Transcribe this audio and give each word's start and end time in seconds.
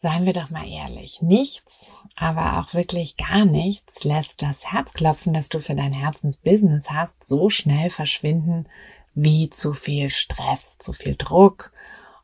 Seien 0.00 0.26
wir 0.26 0.32
doch 0.32 0.50
mal 0.50 0.64
ehrlich, 0.64 1.22
nichts, 1.22 1.90
aber 2.14 2.60
auch 2.60 2.72
wirklich 2.72 3.16
gar 3.16 3.44
nichts 3.44 4.04
lässt 4.04 4.42
das 4.42 4.70
Herzklopfen, 4.72 5.32
das 5.32 5.48
du 5.48 5.60
für 5.60 5.74
dein 5.74 5.92
Herzensbusiness 5.92 6.92
hast, 6.92 7.26
so 7.26 7.50
schnell 7.50 7.90
verschwinden 7.90 8.68
wie 9.14 9.50
zu 9.50 9.72
viel 9.72 10.08
Stress, 10.08 10.78
zu 10.78 10.92
viel 10.92 11.16
Druck 11.16 11.72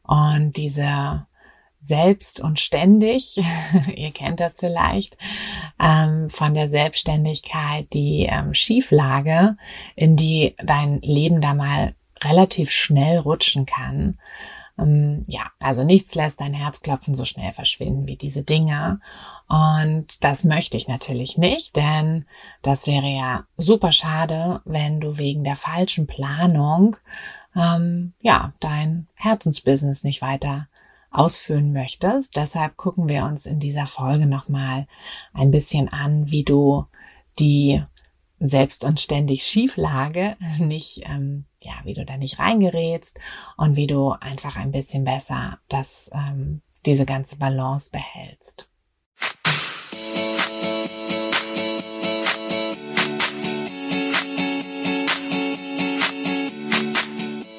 und 0.05 0.52
diese 0.52 1.27
selbst 1.80 2.38
und 2.38 2.60
ständig, 2.60 3.40
ihr 3.96 4.12
kennt 4.12 4.38
das 4.38 4.60
vielleicht, 4.60 5.16
ähm, 5.82 6.30
von 6.30 6.54
der 6.54 6.71
Selbstständigkeit, 6.71 7.93
die 7.93 8.29
ähm, 8.30 8.54
Schieflage, 8.54 9.56
in 9.96 10.15
die 10.15 10.54
dein 10.62 11.01
Leben 11.01 11.40
da 11.40 11.54
mal 11.54 11.96
relativ 12.23 12.71
schnell 12.71 13.18
rutschen 13.18 13.66
kann. 13.66 14.16
Ähm, 14.79 15.23
ja, 15.27 15.51
also 15.61 15.85
nichts 15.85 16.15
lässt 16.15 16.41
dein 16.41 16.55
Herzklopfen 16.55 17.15
so 17.15 17.25
schnell 17.25 17.53
verschwinden 17.53 18.09
wie 18.09 18.17
diese 18.17 18.43
Dinger. 18.43 19.01
Und 19.49 20.25
das 20.25 20.45
möchte 20.45 20.77
ich 20.77 20.89
natürlich 20.89 21.39
nicht, 21.39 21.77
denn 21.77 22.27
das 22.63 22.87
wäre 22.87 23.07
ja 23.07 23.45
super 23.57 23.93
schade, 23.93 24.61
wenn 24.65 25.01
du 25.01 25.19
wegen 25.19 25.45
der 25.45 25.57
falschen 25.57 26.07
Planung 26.07 26.97
ähm, 27.57 28.15
ja 28.21 28.52
dein 28.61 29.09
Herzensbusiness 29.15 30.02
nicht 30.02 30.23
weiter 30.23 30.69
ausführen 31.11 31.73
möchtest. 31.73 32.37
Deshalb 32.37 32.77
gucken 32.77 33.09
wir 33.09 33.25
uns 33.25 33.47
in 33.47 33.61
dieser 33.61 33.87
Folge 33.87 34.27
nochmal 34.27 34.87
ein 35.33 35.52
bisschen 35.52 35.89
an, 35.89 36.30
wie 36.30 36.43
du 36.43 36.87
die 37.39 37.83
selbst 38.41 38.85
und 38.85 39.01
ständig 39.01 39.45
Schieflage 39.45 40.37
nicht, 40.59 41.02
ähm, 41.05 41.47
ja, 41.65 41.73
wie 41.84 41.95
du 41.95 42.04
da 42.04 42.16
nicht 42.16 42.38
reingerätst 42.38 43.18
und 43.57 43.76
wie 43.76 43.87
du 43.87 44.10
einfach 44.12 44.57
ein 44.57 44.70
bisschen 44.70 45.04
besser 45.04 45.59
das, 45.68 46.10
ähm, 46.12 46.60
diese 46.87 47.06
ganze 47.06 47.37
Balance 47.37 47.90
behältst. 47.90 48.68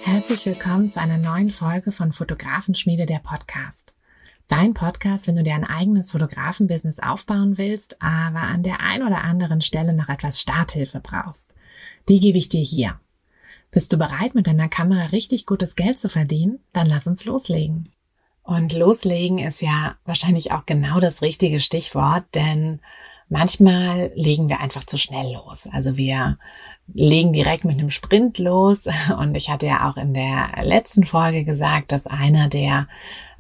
Herzlich 0.04 0.46
willkommen 0.46 0.90
zu 0.90 1.00
einer 1.02 1.18
neuen 1.18 1.52
Folge 1.52 1.92
von 1.92 2.12
Fotografenschmiede 2.12 3.06
der 3.06 3.20
Podcast. 3.20 3.96
Dein 4.48 4.76
Podcast, 4.76 5.28
wenn 5.28 5.36
du 5.36 5.44
dir 5.44 5.56
ein 5.56 5.64
eigenes 5.64 6.12
Fotografenbusiness 6.12 7.00
aufbauen 7.00 7.58
willst, 7.58 8.02
aber 8.02 8.44
an 8.44 8.62
der 8.62 8.80
ein 8.82 9.02
oder 9.02 9.24
anderen 9.24 9.62
Stelle 9.62 9.94
noch 9.94 10.10
etwas 10.10 10.40
Starthilfe 10.40 11.00
brauchst. 11.00 11.54
Die 12.08 12.20
gebe 12.20 12.38
ich 12.38 12.50
dir 12.50 12.62
hier. 12.62 13.00
Bist 13.76 13.92
du 13.92 13.98
bereit, 13.98 14.36
mit 14.36 14.48
deiner 14.48 14.70
Kamera 14.70 15.08
richtig 15.08 15.46
gutes 15.46 15.76
Geld 15.76 16.00
zu 16.00 16.08
verdienen? 16.08 16.60
Dann 16.72 16.88
lass 16.88 17.08
uns 17.08 17.26
loslegen. 17.26 17.92
Und 18.42 18.72
loslegen 18.72 19.38
ist 19.38 19.62
ja 19.62 19.98
wahrscheinlich 20.06 20.54
auch 20.54 20.66
genau 20.66 21.02
das 21.02 21.22
richtige 21.22 21.60
Stichwort, 21.60 22.24
denn 22.36 22.80
manchmal 23.28 24.14
legen 24.16 24.48
wir 24.48 24.62
einfach 24.62 24.86
zu 24.86 24.98
schnell 24.98 25.34
los. 25.34 25.68
Also 25.74 25.98
wir 25.98 26.38
legen 26.94 27.34
direkt 27.34 27.66
mit 27.66 27.80
einem 27.80 27.90
Sprint 27.90 28.38
los. 28.38 28.88
Und 29.20 29.36
ich 29.36 29.50
hatte 29.50 29.66
ja 29.66 29.90
auch 29.90 29.98
in 29.98 30.14
der 30.14 30.52
letzten 30.64 31.04
Folge 31.04 31.44
gesagt, 31.44 31.92
dass 31.92 32.08
einer 32.08 32.48
der, 32.48 32.88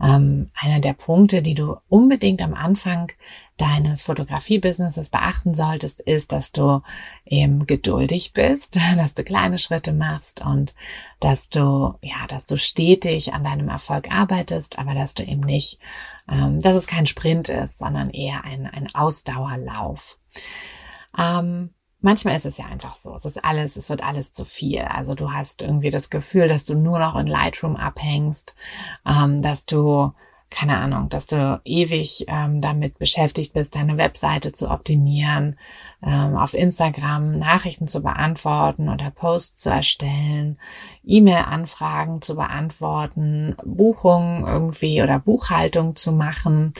ähm, 0.01 0.49
einer 0.55 0.79
der 0.79 0.93
Punkte, 0.93 1.41
die 1.41 1.53
du 1.53 1.77
unbedingt 1.87 2.41
am 2.41 2.53
Anfang 2.53 3.11
deines 3.57 4.01
Fotografie-Businesses 4.01 5.09
beachten 5.09 5.53
solltest, 5.53 6.01
ist, 6.01 6.33
dass 6.33 6.51
du 6.51 6.81
eben 7.25 7.65
geduldig 7.67 8.33
bist, 8.33 8.77
dass 8.97 9.13
du 9.13 9.23
kleine 9.23 9.57
Schritte 9.57 9.93
machst 9.93 10.43
und 10.43 10.73
dass 11.19 11.49
du, 11.49 11.93
ja, 12.01 12.27
dass 12.27 12.45
du 12.45 12.57
stetig 12.57 13.33
an 13.33 13.43
deinem 13.43 13.69
Erfolg 13.69 14.11
arbeitest, 14.11 14.79
aber 14.79 14.93
dass 14.93 15.13
du 15.13 15.23
eben 15.23 15.41
nicht, 15.41 15.79
ähm, 16.29 16.59
dass 16.59 16.75
es 16.75 16.87
kein 16.87 17.05
Sprint 17.05 17.49
ist, 17.49 17.77
sondern 17.77 18.09
eher 18.09 18.43
ein, 18.43 18.65
ein 18.65 18.93
Ausdauerlauf. 18.93 20.19
Ähm, 21.17 21.69
manchmal 22.05 22.35
ist 22.35 22.45
es 22.45 22.57
ja 22.57 22.65
einfach 22.65 22.93
so. 22.93 23.13
Es 23.15 23.25
ist 23.25 23.43
alles, 23.43 23.75
es 23.75 23.89
wird 23.89 24.03
alles 24.03 24.31
zu 24.31 24.45
viel. 24.45 24.81
Also 24.81 25.15
du 25.15 25.33
hast 25.33 25.63
irgendwie 25.63 25.89
das 25.89 26.11
Gefühl, 26.11 26.47
dass 26.47 26.63
du 26.63 26.75
nur 26.75 26.99
noch 26.99 27.15
in 27.15 27.25
Lightroom 27.25 27.75
abhängst, 27.75 28.55
ähm, 29.05 29.41
dass 29.41 29.65
du 29.65 30.13
keine 30.51 30.77
Ahnung, 30.77 31.09
dass 31.09 31.27
du 31.27 31.59
ewig 31.65 32.25
ähm, 32.27 32.61
damit 32.61 32.97
beschäftigt 32.99 33.53
bist, 33.53 33.75
deine 33.75 33.97
Webseite 33.97 34.53
zu 34.53 34.69
optimieren, 34.69 35.57
ähm, 36.01 36.37
auf 36.37 36.53
Instagram 36.53 37.39
Nachrichten 37.39 37.87
zu 37.87 38.01
beantworten 38.01 38.87
oder 38.87 39.09
Posts 39.09 39.57
zu 39.63 39.69
erstellen, 39.69 40.57
E-Mail-Anfragen 41.03 42.21
zu 42.21 42.35
beantworten, 42.35 43.57
Buchungen 43.65 44.45
irgendwie 44.45 45.01
oder 45.01 45.19
Buchhaltung 45.19 45.95
zu 45.95 46.13
machen. 46.13 46.73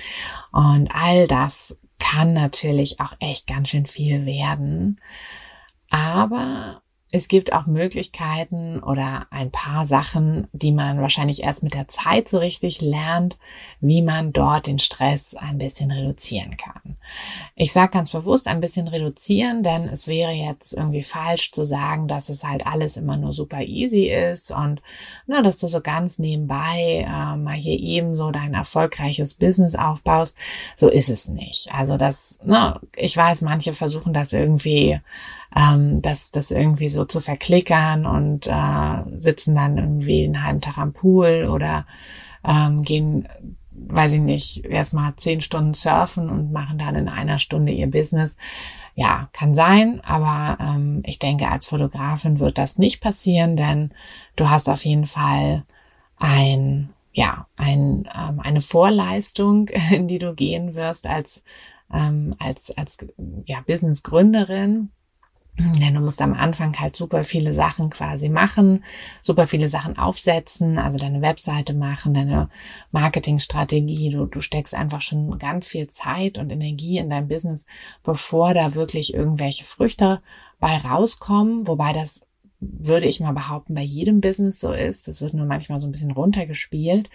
Und 0.54 0.90
all 0.94 1.28
das 1.28 1.76
kann 2.00 2.34
natürlich 2.34 3.00
auch 3.00 3.14
echt 3.20 3.48
ganz 3.48 3.70
schön 3.70 3.86
viel 3.86 4.26
werden. 4.26 5.00
Aber 5.90 6.82
es 7.16 7.30
gibt 7.30 7.54
auch 7.54 7.66
Möglichkeiten 7.66 8.84
oder 8.84 9.28
ein 9.30 9.50
paar 9.50 9.88
Sachen, 9.88 10.50
die 10.52 10.74
man 10.74 11.00
wahrscheinlich 11.00 11.44
erst 11.44 11.64
mit 11.64 11.74
der 11.74 11.88
Zeit 11.88 12.28
so 12.28 12.40
richtig 12.40 12.82
lernt, 12.82 13.38
wie 13.80 14.02
man 14.02 14.34
dort 14.34 14.68
den 14.68 14.80
Stress 14.80 15.34
ein 15.34 15.58
bisschen 15.58 15.92
reduzieren 15.92 16.58
kann. 16.58 16.98
Ich 17.56 17.72
sage 17.72 17.92
ganz 17.92 18.12
bewusst 18.12 18.50
ein 18.50 18.60
bisschen 18.60 18.90
reduzieren, 18.90 19.64
denn 19.64 19.88
es 19.88 20.08
wäre 20.08 20.34
jetzt 20.34 20.74
irgendwie 20.74 21.04
falsch 21.04 21.54
zu 21.54 21.64
sagen, 21.64 22.10
dass 22.10 22.28
es 22.28 22.44
halt 22.44 22.68
alles 22.68 22.98
immer 22.98 23.16
nur 23.16 23.32
super 23.32 23.62
easy 23.62 24.08
ist 24.08 24.52
und 24.52 24.82
na, 25.26 25.42
dass 25.42 25.58
du 25.58 25.68
so 25.68 25.80
ganz 25.80 26.20
nebenbei 26.20 27.06
äh, 27.08 27.38
mal 27.38 27.56
hier 27.56 27.80
eben 27.80 28.18
so 28.18 28.32
dein 28.32 28.54
erfolgreiches 28.54 29.36
Business 29.36 29.76
aufbaust. 29.76 30.36
So 30.76 30.90
ist 30.90 31.10
es 31.10 31.30
nicht. 31.30 31.70
Also 31.72 31.96
das, 31.96 32.40
na, 32.44 32.82
ich 32.98 33.16
weiß, 33.16 33.42
manche 33.42 33.72
versuchen 33.72 34.12
das 34.12 34.34
irgendwie 34.34 35.00
ähm, 35.56 36.02
das, 36.02 36.32
das 36.32 36.52
irgendwie 36.52 36.90
so 36.90 37.06
zu 37.06 37.20
verklickern 37.20 38.06
und 38.06 38.48
äh, 38.48 39.20
sitzen 39.20 39.56
dann 39.56 39.78
irgendwie 39.78 40.24
einen 40.24 40.44
halben 40.44 40.62
Tag 40.62 40.78
am 40.78 40.94
Pool 40.94 41.50
oder 41.52 41.86
ähm, 42.48 42.84
gehen, 42.84 43.28
weiß 43.72 44.14
ich 44.14 44.22
nicht, 44.22 44.66
erstmal 44.66 45.16
zehn 45.16 45.42
Stunden 45.42 45.74
surfen 45.74 46.30
und 46.30 46.52
machen 46.52 46.78
dann 46.78 46.96
in 46.96 47.10
einer 47.10 47.40
Stunde 47.40 47.72
ihr 47.72 47.90
Business. 47.90 48.38
Ja, 48.96 49.28
kann 49.34 49.54
sein, 49.54 50.00
aber 50.06 50.58
ähm, 50.62 51.04
ich 51.06 51.20
denke, 51.20 51.50
als 51.50 51.66
Fotografin 51.66 52.40
wird 52.40 52.58
das 52.58 52.78
nicht 52.78 53.02
passieren, 53.02 53.58
denn 53.58 53.92
du 54.38 54.50
hast 54.50 54.70
auf 54.70 54.86
jeden 54.86 55.06
Fall 55.06 55.66
ein 56.18 56.90
ja, 57.16 57.48
ein, 57.56 58.10
ähm, 58.14 58.40
eine 58.42 58.62
Vorleistung, 58.62 59.70
in 59.92 60.08
die 60.08 60.20
du 60.20 60.36
gehen 60.36 60.76
wirst 60.76 61.08
als, 61.08 61.44
ähm, 61.92 62.36
als, 62.40 62.72
als 62.78 62.98
ja, 63.46 63.62
Business-Gründerin. 63.66 64.92
Denn 65.58 65.94
du 65.94 66.02
musst 66.02 66.22
am 66.22 66.34
Anfang 66.34 66.78
halt 66.80 66.98
super 66.98 67.24
viele 67.24 67.54
Sachen 67.54 67.90
quasi 67.90 68.28
machen, 68.28 68.84
super 69.22 69.48
viele 69.48 69.70
Sachen 69.70 69.98
aufsetzen, 69.98 70.78
also 70.78 70.98
deine 70.98 71.22
Webseite 71.22 71.74
machen, 71.74 72.14
deine 72.14 72.50
Marketingstrategie. 72.92 74.10
Du, 74.10 74.26
du 74.26 74.42
steckst 74.42 74.76
einfach 74.76 75.02
schon 75.02 75.38
ganz 75.38 75.68
viel 75.68 75.88
Zeit 75.88 76.38
und 76.38 76.52
Energie 76.52 76.98
in 76.98 77.10
dein 77.10 77.30
Business, 77.30 77.66
bevor 78.04 78.54
da 78.54 78.76
wirklich 78.76 79.14
irgendwelche 79.14 79.64
Früchte 79.64 80.22
bei 80.60 80.76
rauskommen. 80.76 81.68
Wobei 81.68 81.94
das 81.94 82.26
würde 82.60 83.08
ich 83.08 83.20
mal 83.20 83.34
behaupten, 83.34 83.76
bei 83.76 83.82
jedem 83.82 84.22
Business 84.22 84.60
so 84.60 84.72
ist. 84.72 85.08
Das 85.08 85.22
wird 85.22 85.34
nur 85.34 85.46
manchmal 85.46 85.80
so 85.80 85.88
ein 85.88 85.92
bisschen 85.92 86.12
runtergespielt. 86.12 87.10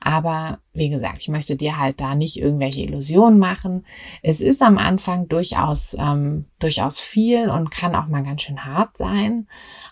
Aber 0.00 0.58
wie 0.72 0.88
gesagt, 0.88 1.18
ich 1.20 1.28
möchte 1.28 1.56
dir 1.56 1.78
halt 1.78 2.00
da 2.00 2.14
nicht 2.14 2.38
irgendwelche 2.38 2.82
Illusionen 2.82 3.38
machen. 3.38 3.84
Es 4.22 4.40
ist 4.40 4.62
am 4.62 4.78
Anfang 4.78 5.28
durchaus, 5.28 5.96
ähm, 5.98 6.46
durchaus 6.58 7.00
viel 7.00 7.48
und 7.48 7.70
kann 7.70 7.94
auch 7.94 8.06
mal 8.06 8.22
ganz 8.22 8.42
schön 8.42 8.64
hart 8.64 8.96
sein. 8.96 9.48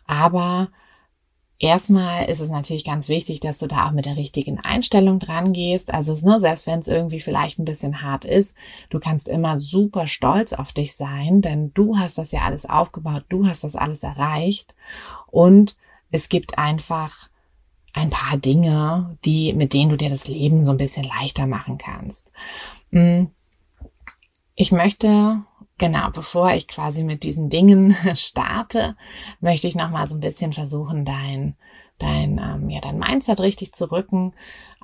Aber 0.06 0.69
Erstmal 1.62 2.29
ist 2.29 2.41
es 2.41 2.50
natürlich 2.50 2.85
ganz 2.85 3.09
wichtig, 3.09 3.38
dass 3.38 3.59
du 3.59 3.69
da 3.69 3.87
auch 3.87 3.93
mit 3.93 4.05
der 4.05 4.17
richtigen 4.17 4.59
Einstellung 4.59 5.20
dran 5.20 5.53
gehst. 5.53 5.94
Also 5.94 6.12
ne, 6.26 6.41
selbst 6.41 6.67
wenn 6.67 6.81
es 6.81 6.88
irgendwie 6.88 7.20
vielleicht 7.20 7.61
ein 7.61 7.64
bisschen 7.64 8.03
hart 8.03 8.25
ist, 8.25 8.56
du 8.91 8.99
kannst 8.99 9.29
immer 9.29 9.61
super 9.61 10.09
stolz 10.09 10.53
auf 10.55 10.73
dich 10.73 10.97
sein, 10.97 11.41
denn 11.41 11.73
du 11.73 11.97
hast 11.97 12.19
das 12.19 12.32
ja 12.32 12.41
alles 12.41 12.67
aufgebaut, 12.67 13.26
du 13.29 13.47
hast 13.47 13.62
das 13.62 13.76
alles 13.76 14.03
erreicht 14.03 14.75
und 15.29 15.76
es 16.11 16.29
gibt 16.29 16.59
einfach 16.59 17.29
ein 17.93 18.11
paar 18.11 18.38
Dinge, 18.38 19.17
die 19.25 19.53
mit 19.53 19.73
denen 19.73 19.91
du 19.91 19.97
dir 19.97 20.11
das 20.11 20.26
Leben 20.26 20.64
so 20.64 20.73
ein 20.73 20.79
bisschen 20.79 21.05
leichter 21.05 21.47
machen 21.47 21.79
kannst. 21.79 22.32
Hm. 22.91 23.31
Ich 24.56 24.73
möchte 24.73 25.44
Genau, 25.78 26.10
bevor 26.10 26.52
ich 26.52 26.69
quasi 26.69 27.02
mit 27.02 27.22
diesen 27.22 27.48
Dingen 27.48 27.96
starte, 28.14 28.96
möchte 29.40 29.66
ich 29.66 29.74
nochmal 29.74 30.06
so 30.06 30.16
ein 30.16 30.20
bisschen 30.20 30.52
versuchen, 30.52 31.04
dein, 31.04 31.56
dein, 31.98 32.38
ähm, 32.38 32.70
ja, 32.70 32.80
dein 32.80 32.98
Mindset 32.98 33.40
richtig 33.40 33.72
zu 33.72 33.90
rücken. 33.90 34.32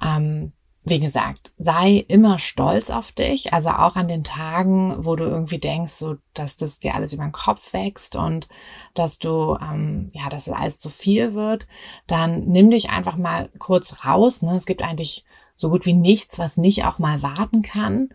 Ähm, 0.03 0.53
wie 0.85 1.01
gesagt, 1.01 1.53
sei 1.59 2.05
immer 2.09 2.39
stolz 2.39 2.89
auf 2.91 3.13
dich, 3.13 3.53
also 3.53 3.71
auch 3.71 3.97
an 3.97 4.09
den 4.09 4.25
Tagen, 4.25 5.05
wo 5.05 5.17
du 5.17 5.25
irgendwie 5.25 5.59
denkst, 5.59 5.93
so, 5.93 6.17
dass 6.35 6.57
das 6.57 6.79
dir 6.79 6.95
alles 6.95 7.13
über 7.13 7.25
den 7.25 7.33
Kopf 7.33 7.73
wächst 7.73 8.17
und 8.17 8.49
dass 8.95 9.19
du, 9.19 9.57
ähm, 9.61 10.09
ja, 10.13 10.29
dass 10.29 10.47
es 10.47 10.55
alles 10.55 10.81
zu 10.81 10.89
viel 10.89 11.35
wird, 11.35 11.67
dann 12.07 12.45
nimm 12.47 12.71
dich 12.71 12.91
einfach 12.91 13.17
mal 13.17 13.51
kurz 13.59 14.07
raus. 14.07 14.41
Ne? 14.43 14.57
Es 14.57 14.67
gibt 14.67 14.83
eigentlich 14.83 15.25
so 15.59 15.69
gut 15.69 15.85
wie 15.85 15.93
nichts, 15.93 16.39
was 16.39 16.57
nicht 16.57 16.87
auch 16.87 16.99
mal 16.99 17.21
warten 17.21 17.63
kann. 17.63 18.09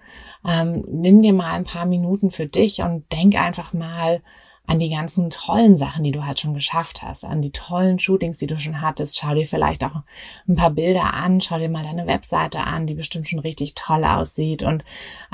Ähm, 0.48 0.84
nimm 0.88 1.22
dir 1.22 1.34
mal 1.34 1.52
ein 1.52 1.66
paar 1.66 1.86
Minuten 1.86 2.32
für 2.32 2.48
dich 2.48 2.82
und 2.82 3.12
denk 3.12 3.36
einfach 3.36 3.74
mal 3.74 4.22
an 4.66 4.80
die 4.80 4.90
ganzen 4.90 5.30
tollen 5.30 5.76
Sachen, 5.76 6.06
die 6.06 6.14
du 6.14 6.26
halt 6.26 6.40
schon 6.40 6.54
geschafft 6.54 7.02
hast, 7.02 7.26
an 7.26 7.42
die 7.42 7.52
tollen 7.52 8.00
Shootings, 8.00 8.38
die 8.38 8.48
du 8.48 8.58
schon 8.58 8.80
hattest. 8.80 9.20
Schau 9.20 9.34
dir 9.34 9.46
vielleicht 9.46 9.84
auch 9.84 10.04
ein 10.48 10.56
paar 10.56 10.70
Bilder 10.70 11.14
an, 11.14 11.42
schau 11.42 11.60
dir 11.60 11.68
mal 11.68 11.84
deine 11.84 12.08
Webseite 12.08 12.62
an, 12.62 12.88
die 12.88 12.94
bestimmt 12.94 13.28
schon 13.28 13.40
richtig 13.40 13.76
toll 13.76 14.06
aussieht 14.06 14.64
und 14.64 14.86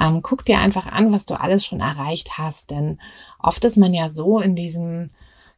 ähm, 0.01 0.23
guck 0.23 0.45
dir 0.45 0.57
einfach 0.57 0.87
an, 0.87 1.13
was 1.13 1.27
du 1.27 1.39
alles 1.39 1.63
schon 1.63 1.79
erreicht 1.79 2.39
hast. 2.39 2.71
Denn 2.71 2.99
oft 3.37 3.63
ist 3.63 3.77
man 3.77 3.93
ja 3.93 4.09
so 4.09 4.39
in 4.39 4.55
diesem 4.55 5.11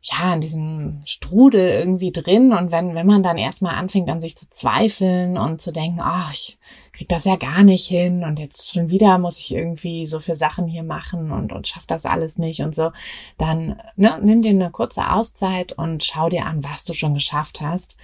ja, 0.04 0.34
in 0.34 0.42
diesem 0.42 1.00
Strudel 1.06 1.70
irgendwie 1.70 2.12
drin. 2.12 2.54
Und 2.54 2.72
wenn, 2.72 2.96
wenn 2.96 3.06
man 3.06 3.24
dann 3.24 3.38
erstmal 3.38 3.76
anfängt, 3.76 4.10
an 4.10 4.20
sich 4.20 4.36
zu 4.36 4.50
zweifeln 4.50 5.38
und 5.38 5.62
zu 5.62 5.72
denken, 5.72 6.00
ach, 6.02 6.34
ich 6.34 6.58
krieg 6.92 7.08
das 7.08 7.24
ja 7.26 7.36
gar 7.36 7.64
nicht 7.64 7.88
hin 7.88 8.24
und 8.24 8.38
jetzt 8.38 8.74
schon 8.74 8.90
wieder 8.90 9.18
muss 9.18 9.40
ich 9.40 9.54
irgendwie 9.54 10.06
so 10.06 10.20
viele 10.20 10.36
Sachen 10.36 10.68
hier 10.68 10.84
machen 10.84 11.32
und, 11.32 11.54
und 11.54 11.68
schaff 11.68 11.86
das 11.86 12.06
alles 12.06 12.38
nicht 12.38 12.62
und 12.62 12.76
so, 12.76 12.92
dann 13.38 13.80
ne, 13.96 14.20
nimm 14.22 14.42
dir 14.42 14.50
eine 14.50 14.72
kurze 14.72 15.12
Auszeit 15.12 15.72
und 15.74 16.04
schau 16.04 16.30
dir 16.30 16.46
an, 16.46 16.64
was 16.64 16.84
du 16.84 16.94
schon 16.94 17.14
geschafft 17.14 17.62
hast. 17.62 17.96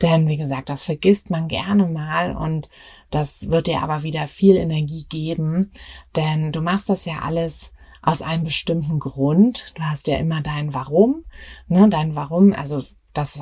Denn 0.00 0.28
wie 0.28 0.36
gesagt, 0.36 0.68
das 0.68 0.84
vergisst 0.84 1.30
man 1.30 1.48
gerne 1.48 1.86
mal 1.86 2.36
und 2.36 2.68
das 3.10 3.48
wird 3.48 3.66
dir 3.66 3.82
aber 3.82 4.02
wieder 4.02 4.26
viel 4.26 4.56
Energie 4.56 5.06
geben, 5.08 5.70
denn 6.14 6.52
du 6.52 6.60
machst 6.60 6.88
das 6.88 7.04
ja 7.04 7.20
alles 7.22 7.72
aus 8.06 8.22
einem 8.22 8.44
bestimmten 8.44 9.00
Grund. 9.00 9.72
Du 9.74 9.82
hast 9.82 10.06
ja 10.06 10.16
immer 10.16 10.40
dein 10.40 10.72
Warum, 10.72 11.22
ne, 11.66 11.88
dein 11.90 12.14
Warum, 12.14 12.52
also 12.54 12.82
das 13.12 13.40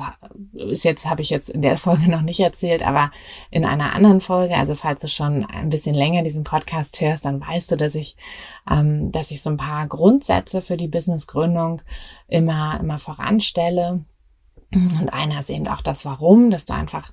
ist 0.53 0.83
jetzt, 0.83 1.05
habe 1.05 1.21
ich 1.21 1.29
jetzt 1.29 1.49
in 1.49 1.61
der 1.61 1.77
Folge 1.77 2.09
noch 2.09 2.23
nicht 2.23 2.39
erzählt, 2.39 2.81
aber 2.81 3.11
in 3.51 3.63
einer 3.63 3.93
anderen 3.93 4.21
Folge, 4.21 4.55
also 4.55 4.73
falls 4.73 5.03
du 5.03 5.07
schon 5.07 5.45
ein 5.45 5.69
bisschen 5.69 5.93
länger 5.93 6.23
diesen 6.23 6.43
Podcast 6.43 6.99
hörst, 6.99 7.25
dann 7.25 7.39
weißt 7.39 7.71
du, 7.73 7.77
dass 7.77 7.93
ich, 7.93 8.17
ähm, 8.69 9.11
dass 9.11 9.29
ich 9.29 9.43
so 9.43 9.51
ein 9.51 9.57
paar 9.57 9.85
Grundsätze 9.87 10.63
für 10.63 10.77
die 10.77 10.87
Businessgründung 10.87 11.81
immer, 12.27 12.79
immer 12.79 12.97
voranstelle. 12.97 14.03
Und 14.71 15.13
einer 15.13 15.39
ist 15.39 15.51
eben 15.51 15.67
auch 15.67 15.81
das 15.81 16.05
Warum, 16.05 16.49
dass 16.49 16.65
du 16.65 16.73
einfach 16.73 17.11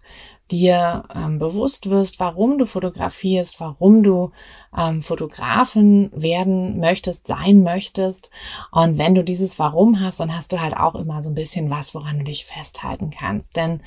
dir 0.50 1.05
ähm, 1.15 1.39
bewusst 1.39 1.89
wirst, 1.89 2.21
warum 2.21 2.59
du 2.59 2.67
fotografierst, 2.67 3.61
warum 3.61 4.03
du 4.03 4.33
ähm, 4.77 5.03
Fotografin 5.03 6.11
werden 6.15 6.79
möchtest, 6.79 7.27
sein 7.27 7.62
möchtest. 7.62 8.31
Und 8.71 8.99
wenn 8.99 9.15
du 9.15 9.25
dieses 9.25 9.59
Warum 9.59 10.00
hast, 10.00 10.21
dann 10.21 10.37
hast 10.37 10.53
du 10.53 10.61
halt 10.61 10.77
auch 10.77 10.94
immer 10.94 11.23
so 11.23 11.31
ein 11.31 11.35
bisschen 11.35 11.71
was, 11.71 11.94
woran 11.94 12.19
du 12.19 12.25
dich 12.25 12.44
festhalten 12.44 13.11
kannst. 13.11 13.56
Denn 13.56 13.81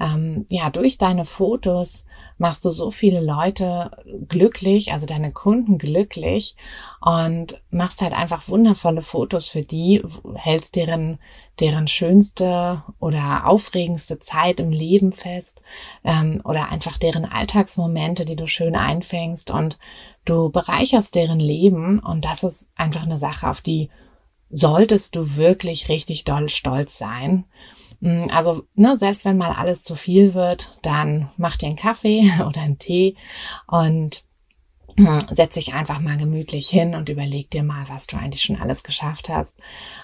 ähm, 0.00 0.44
ja, 0.48 0.70
durch 0.70 0.98
deine 0.98 1.24
Fotos 1.24 2.04
machst 2.36 2.64
du 2.64 2.70
so 2.70 2.90
viele 2.92 3.20
Leute 3.20 3.90
glücklich, 4.28 4.92
also 4.92 5.06
deine 5.06 5.32
Kunden 5.32 5.76
glücklich 5.76 6.54
und 7.00 7.60
machst 7.70 8.00
halt 8.00 8.12
einfach 8.12 8.48
wundervolle 8.48 9.02
Fotos 9.02 9.48
für 9.48 9.62
die, 9.62 10.02
hältst 10.36 10.76
deren, 10.76 11.18
deren 11.58 11.88
schönste 11.88 12.84
oder 13.00 13.46
aufregendste 13.46 14.20
Zeit 14.20 14.60
im 14.60 14.70
Leben 14.70 15.10
fest 15.10 15.62
ähm, 16.04 16.40
oder 16.44 16.70
einfach 16.70 16.98
deren 16.98 17.24
Alltagsmomente, 17.24 18.24
die 18.24 18.36
du 18.36 18.46
schön 18.46 18.76
einfängst 18.76 19.50
und 19.50 19.78
du 20.24 20.50
bereicherst 20.50 21.14
deren 21.14 21.40
Leben 21.40 21.98
und 21.98 22.24
das 22.24 22.42
ist 22.42 22.68
einfach 22.76 23.02
eine 23.02 23.18
Sache, 23.18 23.48
auf 23.48 23.60
die 23.60 23.90
solltest 24.50 25.14
du 25.14 25.36
wirklich 25.36 25.88
richtig 25.88 26.24
doll 26.24 26.48
stolz 26.48 26.96
sein. 26.96 27.44
Mm, 28.00 28.26
also, 28.30 28.62
ne, 28.74 28.96
selbst 28.96 29.24
wenn 29.24 29.36
mal 29.36 29.52
alles 29.52 29.82
zu 29.82 29.94
viel 29.94 30.34
wird, 30.34 30.78
dann 30.82 31.30
mach 31.36 31.56
dir 31.56 31.66
einen 31.66 31.76
Kaffee 31.76 32.30
oder 32.46 32.62
einen 32.62 32.78
Tee 32.78 33.16
und 33.66 34.24
setz 35.30 35.54
dich 35.54 35.74
einfach 35.74 36.00
mal 36.00 36.16
gemütlich 36.16 36.68
hin 36.68 36.94
und 36.94 37.08
überleg 37.08 37.50
dir 37.50 37.62
mal, 37.62 37.84
was 37.88 38.06
du 38.06 38.16
eigentlich 38.16 38.42
schon 38.42 38.60
alles 38.60 38.82
geschafft 38.82 39.28
hast. 39.28 39.58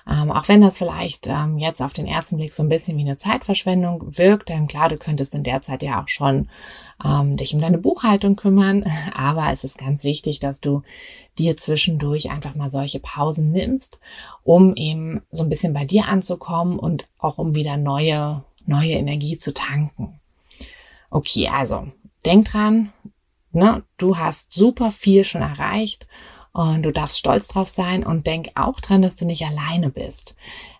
Ähm, 0.09 0.31
auch 0.31 0.49
wenn 0.49 0.61
das 0.61 0.79
vielleicht 0.79 1.27
ähm, 1.27 1.59
jetzt 1.59 1.81
auf 1.81 1.93
den 1.93 2.07
ersten 2.07 2.37
Blick 2.37 2.53
so 2.53 2.63
ein 2.63 2.69
bisschen 2.69 2.97
wie 2.97 3.03
eine 3.03 3.17
Zeitverschwendung 3.17 4.17
wirkt, 4.17 4.49
denn 4.49 4.67
klar, 4.67 4.89
du 4.89 4.97
könntest 4.97 5.35
in 5.35 5.43
der 5.43 5.63
Zeit 5.63 5.83
ja 5.83 6.03
auch 6.03 6.09
schon 6.09 6.49
ähm, 7.05 7.37
dich 7.37 7.55
um 7.55 7.61
deine 7.61 7.79
Buchhaltung 7.79 8.37
kümmern, 8.37 8.85
aber 9.15 9.53
es 9.53 9.65
ist 9.65 9.79
ganz 9.79 10.05
wichtig, 10.05 10.41
dass 10.41 10.61
du 10.61 10.83
dir 11.39 11.57
zwischendurch 11.57 12.31
einfach 12.31 12.55
mal 12.55 12.71
solche 12.71 13.01
Pausen 13.01 13.51
nimmst, 13.51 13.99
um 14.45 14.77
eben 14.77 15.23
so 15.31 15.43
ein 15.43 15.49
bisschen 15.49 15.73
bei 15.73 15.85
dir 15.85 16.09
anzukommen 16.09 16.79
und 16.79 17.07
auch 17.19 17.39
um 17.39 17.55
wieder 17.55 17.77
neue, 17.77 18.45
neue 18.67 18.93
Energie 18.93 19.39
zu 19.39 19.53
tanken. 19.53 20.21
Okay, 21.11 21.49
also 21.49 21.89
denk 22.25 22.47
dran, 22.47 22.93
ne, 23.55 23.83
du 23.97 24.19
hast 24.19 24.53
super 24.53 24.91
viel 24.91 25.25
schon 25.25 25.43
erreicht 25.43 26.07
und 26.53 26.83
du 26.83 26.93
darfst 26.93 27.19
stolz 27.19 27.49
drauf 27.49 27.69
sein 27.69 28.05
und 28.05 28.27
denk 28.27 28.51
auch 28.55 28.81
dran, 28.81 29.03
dass 29.03 29.17
du 29.17 29.25
nicht 29.25 29.45
alleine 29.45 29.91
bist. 29.91 30.37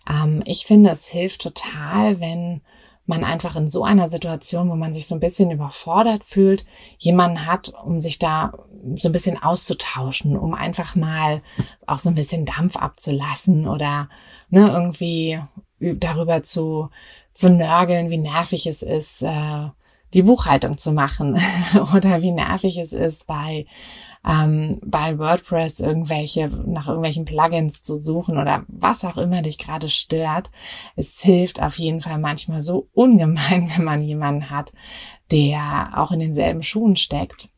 Ähm, 0.09 0.41
ich 0.45 0.65
finde, 0.65 0.91
es 0.91 1.07
hilft 1.07 1.41
total, 1.41 2.19
wenn 2.19 2.61
man 3.05 3.23
einfach 3.23 3.55
in 3.55 3.67
so 3.67 3.83
einer 3.83 4.09
Situation, 4.09 4.69
wo 4.69 4.75
man 4.75 4.93
sich 4.93 5.05
so 5.05 5.15
ein 5.15 5.19
bisschen 5.19 5.51
überfordert 5.51 6.23
fühlt, 6.23 6.65
jemanden 6.97 7.45
hat, 7.45 7.73
um 7.83 7.99
sich 7.99 8.19
da 8.19 8.53
so 8.95 9.09
ein 9.09 9.11
bisschen 9.11 9.41
auszutauschen, 9.41 10.37
um 10.37 10.53
einfach 10.53 10.95
mal 10.95 11.41
auch 11.85 11.99
so 11.99 12.09
ein 12.09 12.15
bisschen 12.15 12.45
Dampf 12.45 12.75
abzulassen 12.75 13.67
oder 13.67 14.09
ne, 14.49 14.69
irgendwie 14.69 15.39
darüber 15.79 16.41
zu, 16.41 16.89
zu 17.31 17.49
nörgeln, 17.49 18.09
wie 18.09 18.17
nervig 18.17 18.65
es 18.65 18.81
ist, 18.81 19.21
äh, 19.21 19.69
die 20.13 20.23
Buchhaltung 20.23 20.77
zu 20.77 20.91
machen 20.91 21.39
oder 21.95 22.21
wie 22.21 22.31
nervig 22.31 22.77
es 22.77 22.93
ist, 22.93 23.27
bei, 23.27 23.65
ähm, 24.25 24.79
bei 24.85 25.17
WordPress 25.17 25.79
irgendwelche, 25.79 26.47
nach 26.47 26.87
irgendwelchen 26.87 27.25
Plugins 27.25 27.81
zu 27.81 27.95
suchen 27.95 28.37
oder 28.37 28.63
was 28.67 29.03
auch 29.03 29.17
immer 29.17 29.41
dich 29.41 29.57
gerade 29.57 29.89
stört. 29.89 30.51
Es 30.95 31.19
hilft 31.21 31.61
auf 31.61 31.77
jeden 31.77 32.01
Fall 32.01 32.19
manchmal 32.19 32.61
so 32.61 32.89
ungemein, 32.93 33.71
wenn 33.75 33.83
man 33.83 34.03
jemanden 34.03 34.49
hat, 34.49 34.73
der 35.31 35.93
auch 35.95 36.11
in 36.11 36.19
denselben 36.19 36.63
Schuhen 36.63 36.95
steckt 36.95 37.49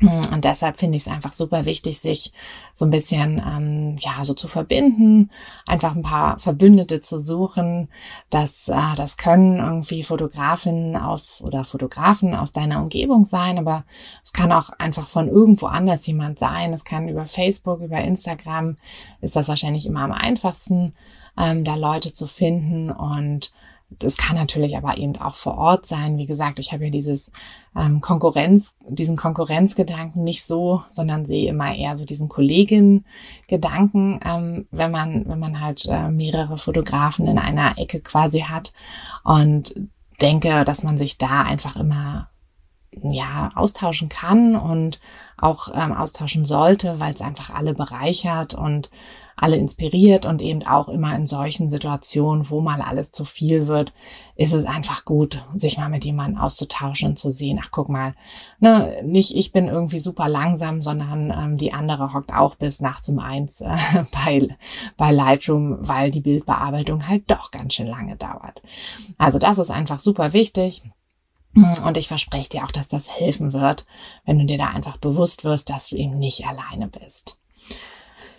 und 0.00 0.44
deshalb 0.44 0.78
finde 0.78 0.96
ich 0.96 1.06
es 1.06 1.12
einfach 1.12 1.32
super 1.34 1.66
wichtig, 1.66 1.98
sich 1.98 2.32
so 2.72 2.86
ein 2.86 2.90
bisschen 2.90 3.38
ähm, 3.38 3.96
ja 3.98 4.24
so 4.24 4.32
zu 4.32 4.48
verbinden, 4.48 5.30
einfach 5.66 5.94
ein 5.94 6.02
paar 6.02 6.38
Verbündete 6.38 7.02
zu 7.02 7.18
suchen. 7.18 7.88
Das 8.30 8.68
äh, 8.68 8.94
das 8.96 9.18
können 9.18 9.58
irgendwie 9.58 10.02
Fotografinnen 10.02 10.96
aus 10.96 11.42
oder 11.42 11.64
Fotografen 11.64 12.34
aus 12.34 12.52
deiner 12.52 12.80
Umgebung 12.80 13.24
sein, 13.24 13.58
aber 13.58 13.84
es 14.22 14.32
kann 14.32 14.52
auch 14.52 14.70
einfach 14.78 15.06
von 15.06 15.28
irgendwo 15.28 15.66
anders 15.66 16.06
jemand 16.06 16.38
sein. 16.38 16.72
Es 16.72 16.84
kann 16.84 17.08
über 17.08 17.26
Facebook, 17.26 17.80
über 17.80 17.98
Instagram 17.98 18.76
ist 19.20 19.36
das 19.36 19.48
wahrscheinlich 19.48 19.86
immer 19.86 20.00
am 20.00 20.12
einfachsten, 20.12 20.94
ähm, 21.38 21.64
da 21.64 21.74
Leute 21.74 22.12
zu 22.12 22.26
finden 22.26 22.90
und 22.90 23.52
das 23.98 24.16
kann 24.16 24.36
natürlich 24.36 24.76
aber 24.76 24.96
eben 24.98 25.16
auch 25.16 25.34
vor 25.34 25.58
Ort 25.58 25.84
sein. 25.84 26.16
Wie 26.16 26.26
gesagt, 26.26 26.58
ich 26.58 26.72
habe 26.72 26.84
ja 26.84 26.90
dieses 26.90 27.30
ähm, 27.76 28.00
Konkurrenz, 28.00 28.76
diesen 28.88 29.16
Konkurrenzgedanken 29.16 30.22
nicht 30.22 30.46
so, 30.46 30.82
sondern 30.88 31.26
sehe 31.26 31.48
immer 31.48 31.74
eher 31.74 31.96
so 31.96 32.04
diesen 32.04 32.28
Kollegin-Gedanken, 32.28 34.20
ähm, 34.24 34.66
wenn 34.70 34.90
man, 34.90 35.28
wenn 35.28 35.38
man 35.38 35.60
halt 35.60 35.86
äh, 35.88 36.08
mehrere 36.08 36.56
Fotografen 36.56 37.26
in 37.26 37.38
einer 37.38 37.78
Ecke 37.78 38.00
quasi 38.00 38.40
hat 38.40 38.72
und 39.24 39.74
denke, 40.20 40.64
dass 40.64 40.82
man 40.82 40.96
sich 40.96 41.18
da 41.18 41.42
einfach 41.42 41.76
immer 41.76 42.28
ja 43.02 43.50
austauschen 43.54 44.08
kann 44.08 44.56
und 44.56 45.00
auch 45.36 45.68
ähm, 45.74 45.92
austauschen 45.92 46.44
sollte, 46.44 47.00
weil 47.00 47.14
es 47.14 47.20
einfach 47.20 47.50
alle 47.54 47.72
bereichert 47.72 48.54
und 48.54 48.90
alle 49.36 49.56
inspiriert 49.56 50.26
und 50.26 50.42
eben 50.42 50.66
auch 50.66 50.88
immer 50.88 51.16
in 51.16 51.24
solchen 51.24 51.70
Situationen, 51.70 52.50
wo 52.50 52.60
mal 52.60 52.82
alles 52.82 53.10
zu 53.10 53.24
viel 53.24 53.66
wird, 53.66 53.94
ist 54.36 54.52
es 54.52 54.66
einfach 54.66 55.06
gut, 55.06 55.42
sich 55.54 55.78
mal 55.78 55.88
mit 55.88 56.04
jemandem 56.04 56.38
auszutauschen 56.38 57.10
und 57.10 57.18
zu 57.18 57.30
sehen, 57.30 57.58
ach 57.62 57.70
guck 57.70 57.88
mal, 57.88 58.14
ne, 58.58 59.00
nicht 59.02 59.34
ich 59.34 59.52
bin 59.52 59.68
irgendwie 59.68 59.98
super 59.98 60.28
langsam, 60.28 60.82
sondern 60.82 61.30
ähm, 61.30 61.56
die 61.56 61.72
andere 61.72 62.12
hockt 62.12 62.34
auch 62.34 62.56
bis 62.56 62.80
nachts 62.80 63.08
um 63.08 63.18
eins 63.18 63.62
äh, 63.62 63.78
bei, 64.12 64.46
bei 64.98 65.10
Lightroom, 65.10 65.78
weil 65.80 66.10
die 66.10 66.20
Bildbearbeitung 66.20 67.08
halt 67.08 67.30
doch 67.30 67.50
ganz 67.50 67.74
schön 67.74 67.86
lange 67.86 68.16
dauert. 68.16 68.60
Also 69.16 69.38
das 69.38 69.58
ist 69.58 69.70
einfach 69.70 69.98
super 69.98 70.34
wichtig. 70.34 70.82
Und 71.54 71.96
ich 71.96 72.08
verspreche 72.08 72.48
dir 72.48 72.64
auch, 72.64 72.70
dass 72.70 72.88
das 72.88 73.18
helfen 73.18 73.52
wird, 73.52 73.84
wenn 74.24 74.38
du 74.38 74.44
dir 74.44 74.58
da 74.58 74.68
einfach 74.68 74.98
bewusst 74.98 75.44
wirst, 75.44 75.68
dass 75.70 75.88
du 75.88 75.96
eben 75.96 76.18
nicht 76.18 76.46
alleine 76.46 76.88
bist. 76.88 77.38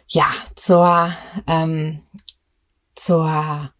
Ja, 0.07 0.27
zur, 0.55 1.11
ähm, 1.47 2.01
zur 2.95 3.71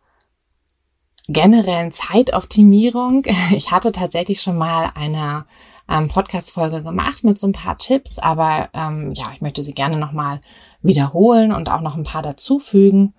generellen 1.28 1.92
Zeitoptimierung. 1.92 3.26
Ich 3.52 3.72
hatte 3.72 3.92
tatsächlich 3.92 4.42
schon 4.42 4.58
mal 4.58 4.92
eine 4.96 5.46
ähm, 5.90 6.08
Podcast-Folge 6.08 6.84
gemacht 6.84 7.24
mit 7.24 7.38
so 7.38 7.48
ein 7.48 7.54
paar 7.54 7.78
Tipps, 7.78 8.20
aber 8.20 8.70
ähm, 8.74 9.12
ja, 9.14 9.26
ich 9.34 9.42
möchte 9.42 9.64
sie 9.64 9.74
gerne 9.74 9.98
nochmal 9.98 10.40
wiederholen 10.82 11.52
und 11.52 11.70
auch 11.70 11.82
noch 11.82 11.96
ein 11.96 12.04
paar 12.04 12.22
dazufügen. 12.22 13.14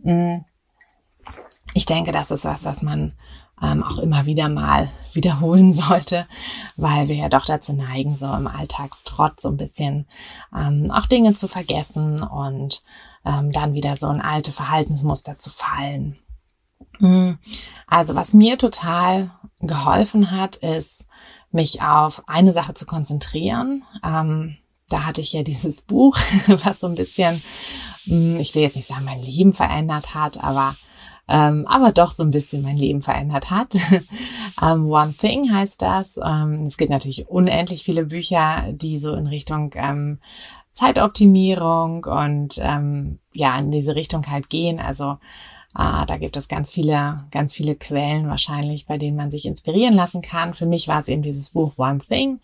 Mm. 0.00 0.38
Ich 1.74 1.86
denke, 1.86 2.12
das 2.12 2.30
ist 2.30 2.44
was, 2.44 2.64
was 2.64 2.82
man 2.82 3.14
ähm, 3.62 3.82
auch 3.82 3.98
immer 3.98 4.26
wieder 4.26 4.48
mal 4.48 4.88
wiederholen 5.12 5.72
sollte, 5.72 6.26
weil 6.76 7.08
wir 7.08 7.16
ja 7.16 7.28
doch 7.28 7.44
dazu 7.44 7.72
neigen, 7.74 8.14
so 8.14 8.26
im 8.26 8.46
Alltagstrott 8.46 9.40
so 9.40 9.48
ein 9.48 9.56
bisschen 9.56 10.06
ähm, 10.56 10.90
auch 10.90 11.06
Dinge 11.06 11.34
zu 11.34 11.48
vergessen 11.48 12.22
und 12.22 12.82
ähm, 13.24 13.52
dann 13.52 13.74
wieder 13.74 13.96
so 13.96 14.10
in 14.10 14.20
alte 14.20 14.52
Verhaltensmuster 14.52 15.38
zu 15.38 15.50
fallen. 15.50 16.18
Mm. 16.98 17.32
Also 17.86 18.14
was 18.14 18.32
mir 18.32 18.58
total 18.58 19.30
geholfen 19.60 20.30
hat, 20.30 20.56
ist, 20.56 21.06
mich 21.52 21.82
auf 21.82 22.26
eine 22.28 22.52
Sache 22.52 22.74
zu 22.74 22.86
konzentrieren. 22.86 23.84
Ähm, 24.02 24.56
da 24.88 25.04
hatte 25.04 25.20
ich 25.20 25.32
ja 25.32 25.42
dieses 25.44 25.82
Buch, 25.82 26.16
was 26.46 26.80
so 26.80 26.86
ein 26.86 26.94
bisschen, 26.94 27.40
mm, 28.06 28.36
ich 28.36 28.54
will 28.54 28.62
jetzt 28.62 28.76
nicht 28.76 28.88
sagen, 28.88 29.04
mein 29.04 29.22
Leben 29.22 29.52
verändert 29.52 30.14
hat, 30.14 30.42
aber 30.42 30.74
ähm, 31.32 31.66
aber 31.66 31.92
doch 31.92 32.10
so 32.10 32.22
ein 32.22 32.30
bisschen 32.30 32.62
mein 32.62 32.76
Leben 32.76 33.00
verändert 33.00 33.50
hat. 33.50 33.74
um, 33.74 33.80
ähm, 34.62 34.90
One 34.90 35.14
Thing 35.14 35.50
heißt 35.50 35.80
das. 35.80 36.20
Ähm, 36.22 36.66
es 36.66 36.76
gibt 36.76 36.90
natürlich 36.90 37.26
unendlich 37.30 37.84
viele 37.84 38.04
Bücher, 38.04 38.66
die 38.72 38.98
so 38.98 39.14
in 39.14 39.26
Richtung 39.26 39.72
ähm, 39.76 40.18
Zeitoptimierung 40.74 42.04
und 42.04 42.58
ähm, 42.60 43.18
ja 43.32 43.58
in 43.58 43.70
diese 43.70 43.94
Richtung 43.94 44.26
halt 44.26 44.50
gehen. 44.50 44.78
Also 44.78 45.12
äh, 45.74 46.04
da 46.04 46.18
gibt 46.18 46.36
es 46.36 46.48
ganz 46.48 46.70
viele, 46.70 47.24
ganz 47.30 47.54
viele 47.54 47.76
Quellen 47.76 48.28
wahrscheinlich, 48.28 48.86
bei 48.86 48.98
denen 48.98 49.16
man 49.16 49.30
sich 49.30 49.46
inspirieren 49.46 49.94
lassen 49.94 50.20
kann. 50.20 50.52
Für 50.52 50.66
mich 50.66 50.86
war 50.86 51.00
es 51.00 51.08
eben 51.08 51.22
dieses 51.22 51.48
Buch 51.50 51.78
One 51.78 52.00
Thing. 52.06 52.40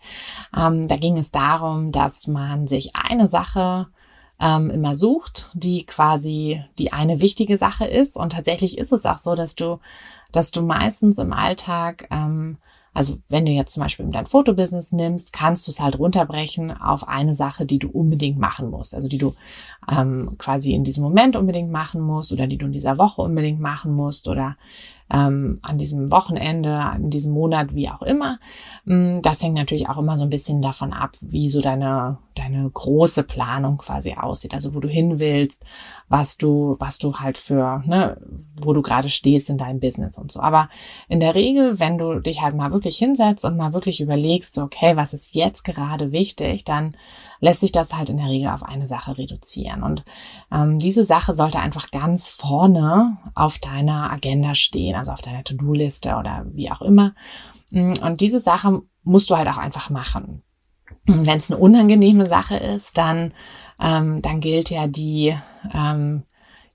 Ähm, 0.57 0.87
da 0.87 0.97
ging 0.97 1.15
es 1.15 1.29
darum, 1.29 1.91
dass 1.91 2.25
man 2.25 2.65
sich 2.65 2.95
eine 2.95 3.27
Sache 3.27 3.85
ähm, 4.39 4.69
immer 4.69 4.95
sucht, 4.95 5.49
die 5.53 5.85
quasi 5.85 6.63
die 6.77 6.93
eine 6.93 7.21
wichtige 7.21 7.57
Sache 7.57 7.85
ist. 7.85 8.15
Und 8.15 8.33
tatsächlich 8.33 8.77
ist 8.77 8.93
es 8.93 9.05
auch 9.05 9.17
so, 9.17 9.35
dass 9.35 9.55
du, 9.55 9.79
dass 10.31 10.51
du 10.51 10.61
meistens 10.61 11.17
im 11.17 11.33
Alltag 11.33 12.07
ähm, 12.11 12.57
also 12.93 13.17
wenn 13.29 13.45
du 13.45 13.51
jetzt 13.51 13.73
zum 13.73 13.83
Beispiel 13.83 14.05
dein 14.07 14.25
Fotobusiness 14.25 14.91
nimmst, 14.91 15.31
kannst 15.31 15.67
du 15.67 15.71
es 15.71 15.79
halt 15.79 15.99
runterbrechen 15.99 16.71
auf 16.71 17.07
eine 17.07 17.35
Sache, 17.35 17.65
die 17.65 17.79
du 17.79 17.87
unbedingt 17.87 18.39
machen 18.39 18.69
musst. 18.69 18.95
Also 18.95 19.07
die 19.07 19.17
du 19.17 19.35
ähm, 19.89 20.35
quasi 20.37 20.73
in 20.73 20.83
diesem 20.83 21.03
Moment 21.03 21.35
unbedingt 21.35 21.71
machen 21.71 22.01
musst 22.01 22.33
oder 22.33 22.47
die 22.47 22.57
du 22.57 22.65
in 22.65 22.73
dieser 22.73 22.97
Woche 22.97 23.21
unbedingt 23.21 23.59
machen 23.59 23.93
musst 23.93 24.27
oder 24.27 24.57
ähm, 25.11 25.55
an 25.61 25.77
diesem 25.77 26.11
Wochenende, 26.11 26.91
in 26.97 27.09
diesem 27.09 27.33
Monat, 27.33 27.73
wie 27.73 27.89
auch 27.89 28.01
immer. 28.01 28.39
Mm, 28.85 29.21
das 29.21 29.41
hängt 29.41 29.55
natürlich 29.55 29.89
auch 29.89 29.97
immer 29.97 30.17
so 30.17 30.23
ein 30.23 30.29
bisschen 30.29 30.61
davon 30.61 30.93
ab, 30.93 31.11
wie 31.21 31.49
so 31.49 31.61
deine, 31.61 32.17
deine 32.39 32.69
große 32.69 33.23
Planung 33.23 33.77
quasi 33.77 34.13
aussieht. 34.13 34.53
Also 34.53 34.73
wo 34.73 34.79
du 34.79 34.87
hin 34.87 35.19
willst, 35.19 35.63
was 36.07 36.37
du, 36.37 36.75
was 36.79 36.97
du 36.97 37.15
halt 37.15 37.37
für, 37.37 37.83
ne, 37.85 38.19
wo 38.61 38.73
du 38.73 38.81
gerade 38.81 39.09
stehst 39.09 39.49
in 39.49 39.57
deinem 39.57 39.79
Business 39.79 40.17
und 40.17 40.31
so. 40.31 40.39
Aber 40.39 40.69
in 41.07 41.19
der 41.19 41.35
Regel, 41.35 41.79
wenn 41.79 41.97
du 41.97 42.19
dich 42.19 42.41
halt 42.41 42.55
mal 42.55 42.71
wirklich 42.71 42.97
hinsetzt 42.97 43.45
und 43.45 43.57
mal 43.57 43.73
wirklich 43.73 44.01
überlegst, 44.01 44.53
so, 44.53 44.63
okay, 44.63 44.95
was 44.95 45.13
ist 45.13 45.35
jetzt 45.35 45.63
gerade 45.63 46.11
wichtig, 46.11 46.63
dann 46.63 46.95
lässt 47.39 47.61
sich 47.61 47.71
das 47.71 47.93
halt 47.93 48.09
in 48.09 48.17
der 48.17 48.27
Regel 48.27 48.49
auf 48.49 48.63
eine 48.63 48.87
Sache 48.87 49.17
reduzieren. 49.17 49.83
Und 49.83 50.03
ähm, 50.51 50.77
diese 50.77 51.05
Sache 51.05 51.33
sollte 51.33 51.59
einfach 51.59 51.91
ganz 51.91 52.27
vorne 52.27 53.17
auf 53.35 53.59
deiner 53.59 54.11
Agenda 54.11 54.55
stehen 54.55 54.95
also 54.95 55.11
auf 55.11 55.21
deiner 55.21 55.43
To-Do-Liste 55.43 56.15
oder 56.15 56.45
wie 56.51 56.71
auch 56.71 56.81
immer. 56.81 57.13
Mm, 57.71 57.93
und 58.01 58.21
diese 58.21 58.39
Sache 58.39 58.81
musst 59.03 59.29
du 59.29 59.37
halt 59.37 59.47
auch 59.47 59.57
einfach 59.57 59.89
machen. 59.89 60.43
Wenn 61.05 61.39
es 61.39 61.51
eine 61.51 61.59
unangenehme 61.59 62.27
Sache 62.27 62.57
ist, 62.57 62.97
dann, 62.97 63.33
ähm, 63.79 64.21
dann 64.21 64.39
gilt 64.39 64.69
ja 64.69 64.87
die, 64.87 65.35
ähm, 65.73 66.23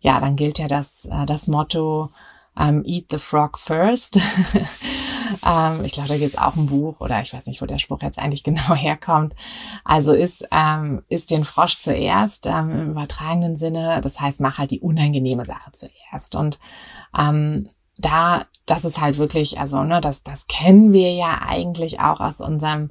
ja, 0.01 0.21
dann 0.21 0.37
gilt 0.37 0.59
ja 0.59 0.69
das, 0.69 1.07
äh, 1.11 1.27
das 1.27 1.47
Motto, 1.47 2.11
ähm, 2.59 2.83
Eat 2.87 3.07
the 3.11 3.19
Frog 3.19 3.59
first. 3.59 4.17
ähm, 5.47 5.85
ich 5.85 5.93
glaube, 5.93 6.09
da 6.09 6.17
gibt 6.17 6.29
es 6.29 6.39
auch 6.39 6.57
ein 6.57 6.67
Buch 6.67 7.01
oder 7.01 7.21
ich 7.21 7.33
weiß 7.33 7.47
nicht, 7.47 7.61
wo 7.61 7.67
der 7.67 7.79
Spruch 7.79 8.03
jetzt 8.03 8.19
eigentlich 8.19 8.45
genau 8.45 8.75
herkommt. 8.75 9.35
Also 9.85 10.13
ist, 10.13 10.47
ähm, 10.51 11.03
ist 11.09 11.31
den 11.31 11.45
Frosch 11.45 11.79
zuerst 11.79 12.47
ähm, 12.47 12.71
im 12.71 12.91
übertragenen 12.93 13.57
Sinne. 13.57 14.01
Das 14.01 14.21
heißt, 14.21 14.41
mach 14.41 14.59
halt 14.59 14.71
die 14.71 14.81
unangenehme 14.81 15.45
Sache 15.45 15.73
zuerst. 15.73 16.37
Und 16.37 16.59
ähm, 17.19 17.69
da, 17.97 18.45
das 18.67 18.85
ist 18.85 19.01
halt 19.01 19.19
wirklich, 19.19 19.61
also, 19.61 19.83
ne, 19.85 20.01
das, 20.01 20.23
das 20.23 20.47
kennen 20.47 20.93
wir 20.93 21.13
ja 21.13 21.43
eigentlich 21.47 22.01
auch 22.01 22.21
aus 22.21 22.41
unserem, 22.41 22.91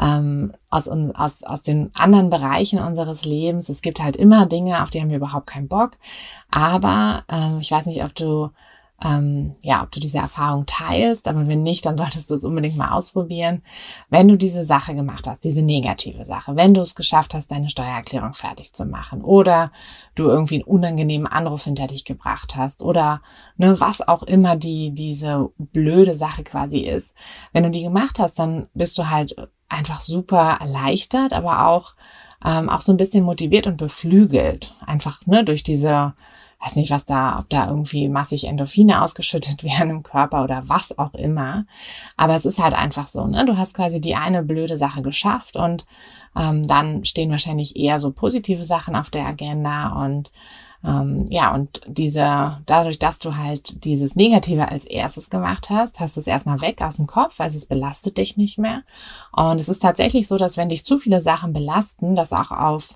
ähm, 0.00 0.52
aus, 0.70 0.88
aus, 0.88 1.42
aus 1.42 1.62
den 1.62 1.90
anderen 1.94 2.30
Bereichen 2.30 2.78
unseres 2.78 3.24
Lebens. 3.24 3.68
Es 3.68 3.82
gibt 3.82 4.00
halt 4.00 4.16
immer 4.16 4.46
Dinge, 4.46 4.82
auf 4.82 4.90
die 4.90 5.00
haben 5.00 5.10
wir 5.10 5.16
überhaupt 5.16 5.46
keinen 5.46 5.68
Bock. 5.68 5.92
Aber 6.50 7.24
ähm, 7.28 7.58
ich 7.60 7.70
weiß 7.70 7.86
nicht, 7.86 8.04
ob 8.04 8.14
du 8.14 8.50
ähm, 9.02 9.54
ja, 9.62 9.82
ob 9.84 9.92
du 9.92 10.00
diese 10.00 10.18
Erfahrung 10.18 10.66
teilst, 10.66 11.28
aber 11.28 11.46
wenn 11.46 11.62
nicht, 11.62 11.86
dann 11.86 11.96
solltest 11.96 12.30
du 12.30 12.34
es 12.34 12.44
unbedingt 12.44 12.76
mal 12.76 12.90
ausprobieren. 12.90 13.62
Wenn 14.10 14.26
du 14.26 14.36
diese 14.36 14.64
Sache 14.64 14.94
gemacht 14.94 15.28
hast, 15.28 15.44
diese 15.44 15.62
negative 15.62 16.24
Sache, 16.24 16.56
wenn 16.56 16.74
du 16.74 16.80
es 16.80 16.96
geschafft 16.96 17.32
hast, 17.32 17.52
deine 17.52 17.70
Steuererklärung 17.70 18.34
fertig 18.34 18.72
zu 18.72 18.86
machen 18.86 19.22
oder 19.22 19.70
du 20.16 20.24
irgendwie 20.24 20.56
einen 20.56 20.64
unangenehmen 20.64 21.28
Anruf 21.28 21.64
hinter 21.64 21.86
dich 21.86 22.04
gebracht 22.04 22.56
hast 22.56 22.82
oder 22.82 23.22
ne, 23.56 23.80
was 23.80 24.06
auch 24.06 24.24
immer 24.24 24.56
die 24.56 24.90
diese 24.90 25.48
blöde 25.58 26.16
Sache 26.16 26.42
quasi 26.42 26.80
ist, 26.80 27.14
wenn 27.52 27.62
du 27.62 27.70
die 27.70 27.84
gemacht 27.84 28.18
hast, 28.18 28.40
dann 28.40 28.66
bist 28.74 28.98
du 28.98 29.10
halt 29.10 29.36
einfach 29.68 30.00
super 30.00 30.58
erleichtert, 30.60 31.32
aber 31.32 31.66
auch 31.66 31.94
ähm, 32.44 32.68
auch 32.68 32.80
so 32.80 32.92
ein 32.92 32.96
bisschen 32.98 33.24
motiviert 33.24 33.66
und 33.66 33.76
beflügelt, 33.76 34.72
einfach 34.86 35.26
ne 35.26 35.44
durch 35.44 35.62
diese 35.62 36.14
weiß 36.60 36.76
nicht, 36.76 36.90
was 36.90 37.04
da, 37.04 37.38
ob 37.38 37.48
da 37.50 37.68
irgendwie 37.68 38.08
massig 38.08 38.46
Endorphine 38.46 39.02
ausgeschüttet 39.02 39.62
werden 39.64 39.90
im 39.90 40.02
Körper 40.02 40.44
oder 40.44 40.68
was 40.68 40.98
auch 40.98 41.14
immer. 41.14 41.66
Aber 42.16 42.34
es 42.34 42.44
ist 42.44 42.58
halt 42.58 42.74
einfach 42.74 43.06
so, 43.06 43.26
ne? 43.26 43.44
Du 43.46 43.56
hast 43.56 43.74
quasi 43.74 44.00
die 44.00 44.16
eine 44.16 44.42
blöde 44.42 44.76
Sache 44.76 45.02
geschafft 45.02 45.56
und 45.56 45.86
ähm, 46.36 46.66
dann 46.66 47.04
stehen 47.04 47.30
wahrscheinlich 47.30 47.76
eher 47.76 47.98
so 47.98 48.12
positive 48.12 48.64
Sachen 48.64 48.96
auf 48.96 49.10
der 49.10 49.26
Agenda 49.26 50.04
und 50.04 50.30
ähm, 50.84 51.24
ja, 51.28 51.54
und 51.54 51.80
diese, 51.86 52.60
dadurch, 52.66 52.98
dass 52.98 53.18
du 53.18 53.36
halt 53.36 53.84
dieses 53.84 54.14
Negative 54.14 54.68
als 54.68 54.84
erstes 54.84 55.28
gemacht 55.28 55.70
hast, 55.70 55.98
hast 55.98 56.16
du 56.16 56.20
es 56.20 56.26
erstmal 56.26 56.60
weg 56.60 56.80
aus 56.82 56.96
dem 56.96 57.06
Kopf, 57.06 57.40
also 57.40 57.56
es 57.56 57.66
belastet 57.66 58.18
dich 58.18 58.36
nicht 58.36 58.58
mehr. 58.58 58.82
Und 59.32 59.58
es 59.58 59.68
ist 59.68 59.80
tatsächlich 59.80 60.28
so, 60.28 60.36
dass 60.36 60.56
wenn 60.56 60.68
dich 60.68 60.84
zu 60.84 60.98
viele 60.98 61.20
Sachen 61.20 61.52
belasten, 61.52 62.14
das 62.14 62.32
auch 62.32 62.50
auf 62.52 62.94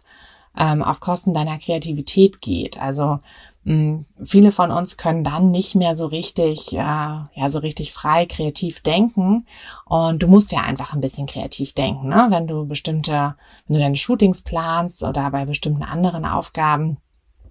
ähm, 0.56 0.82
auf 0.82 1.00
Kosten 1.00 1.32
deiner 1.32 1.58
Kreativität 1.58 2.40
geht. 2.40 2.78
Also 2.78 3.20
hm, 3.64 4.04
viele 4.24 4.50
von 4.50 4.72
uns 4.72 4.96
können 4.96 5.22
dann 5.22 5.50
nicht 5.50 5.76
mehr 5.76 5.94
so 5.94 6.06
richtig, 6.06 6.72
äh, 6.72 6.76
ja, 6.76 7.48
so 7.48 7.60
richtig 7.60 7.92
frei 7.92 8.26
kreativ 8.26 8.80
denken. 8.80 9.46
Und 9.84 10.22
du 10.22 10.26
musst 10.26 10.52
ja 10.52 10.62
einfach 10.62 10.94
ein 10.94 11.00
bisschen 11.00 11.26
kreativ 11.26 11.72
denken, 11.72 12.08
ne? 12.08 12.26
Wenn 12.30 12.46
du 12.46 12.66
bestimmte, 12.66 13.36
wenn 13.66 13.74
du 13.74 13.80
deine 13.80 13.96
Shootings 13.96 14.42
planst 14.42 15.04
oder 15.04 15.30
bei 15.30 15.44
bestimmten 15.44 15.84
anderen 15.84 16.24
Aufgaben, 16.24 16.96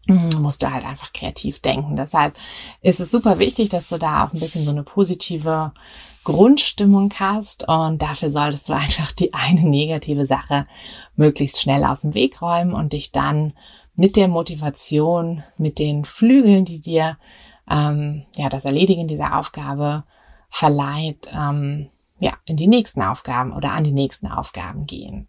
musst 0.08 0.64
du 0.64 0.72
halt 0.72 0.86
einfach 0.86 1.14
kreativ 1.14 1.60
denken. 1.60 1.96
Deshalb 1.96 2.36
ist 2.82 3.00
es 3.00 3.12
super 3.12 3.40
wichtig, 3.40 3.70
dass 3.70 3.90
du 3.90 3.98
da 3.98 4.26
auch 4.26 4.34
ein 4.34 4.40
bisschen 4.40 4.66
so 4.66 4.72
eine 4.72 4.84
positive 4.84 5.72
Grundstimmung 6.24 7.14
hast 7.20 7.68
und 7.68 8.02
dafür 8.02 8.32
solltest 8.32 8.70
du 8.70 8.74
einfach 8.76 9.12
die 9.12 9.34
eine 9.34 9.62
negative 9.62 10.26
Sache 10.26 10.64
möglichst 11.16 11.62
schnell 11.62 11.84
aus 11.84 12.02
dem 12.02 12.14
Weg 12.14 12.42
räumen 12.42 12.74
und 12.74 12.94
dich 12.94 13.12
dann 13.12 13.54
mit 13.96 14.16
der 14.16 14.28
Motivation, 14.28 15.44
mit 15.58 15.78
den 15.78 16.06
Flügeln, 16.06 16.66
die 16.66 16.80
dir 16.80 17.18
ähm, 17.70 18.26
ja 18.36 18.50
das 18.50 18.66
Erledigen 18.66 19.08
dieser 19.08 19.38
Aufgabe 19.38 20.04
verleiht, 20.50 21.30
ähm, 21.34 21.90
ja, 22.20 22.34
in 22.46 22.56
die 22.56 22.68
nächsten 22.68 23.02
Aufgaben 23.02 23.52
oder 23.52 23.72
an 23.72 23.84
die 23.84 23.92
nächsten 23.92 24.28
Aufgaben 24.28 24.86
gehen. 24.86 25.28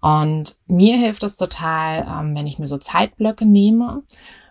Und 0.00 0.56
mir 0.66 0.96
hilft 0.96 1.22
es 1.22 1.36
total, 1.36 2.06
ähm, 2.08 2.36
wenn 2.36 2.46
ich 2.46 2.58
mir 2.58 2.66
so 2.66 2.78
Zeitblöcke 2.78 3.44
nehme, 3.44 4.02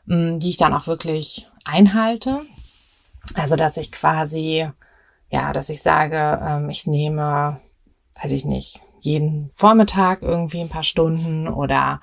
ähm, 0.10 0.40
die 0.40 0.50
ich 0.50 0.58
dann 0.58 0.74
auch 0.74 0.88
wirklich 0.88 1.48
einhalte. 1.64 2.42
Also, 3.34 3.56
dass 3.56 3.78
ich 3.78 3.92
quasi, 3.92 4.70
ja, 5.30 5.54
dass 5.54 5.70
ich 5.70 5.82
sage, 5.82 6.40
ähm, 6.42 6.70
ich 6.70 6.88
nehme, 6.88 7.60
weiß 8.22 8.32
ich 8.32 8.46
nicht, 8.46 8.84
jeden 9.02 9.52
Vormittag 9.54 10.22
irgendwie 10.22 10.62
ein 10.62 10.70
paar 10.70 10.84
Stunden 10.84 11.48
oder 11.48 12.02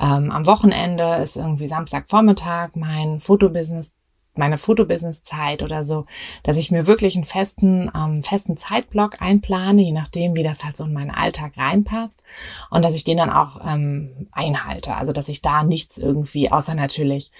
ähm, 0.00 0.30
am 0.30 0.46
Wochenende 0.46 1.16
ist 1.16 1.36
irgendwie 1.36 1.66
Samstagvormittag 1.66 2.70
mein 2.74 3.20
Fotobusiness 3.20 3.92
meine 4.40 4.58
Fotobusiness-Zeit 4.58 5.62
oder 5.62 5.84
so, 5.84 6.04
dass 6.42 6.56
ich 6.56 6.72
mir 6.72 6.88
wirklich 6.88 7.14
einen 7.14 7.24
festen, 7.24 7.88
ähm, 7.94 8.22
festen 8.24 8.56
Zeitblock 8.56 9.22
einplane, 9.22 9.82
je 9.82 9.92
nachdem, 9.92 10.34
wie 10.34 10.42
das 10.42 10.64
halt 10.64 10.76
so 10.76 10.84
in 10.84 10.92
meinen 10.92 11.12
Alltag 11.12 11.52
reinpasst 11.56 12.24
und 12.70 12.82
dass 12.82 12.96
ich 12.96 13.04
den 13.04 13.18
dann 13.18 13.30
auch 13.30 13.60
ähm, 13.64 14.26
einhalte. 14.32 14.96
Also, 14.96 15.12
dass 15.12 15.28
ich 15.28 15.42
da 15.42 15.62
nichts 15.62 15.98
irgendwie, 15.98 16.50
außer 16.50 16.74
natürlich, 16.74 17.30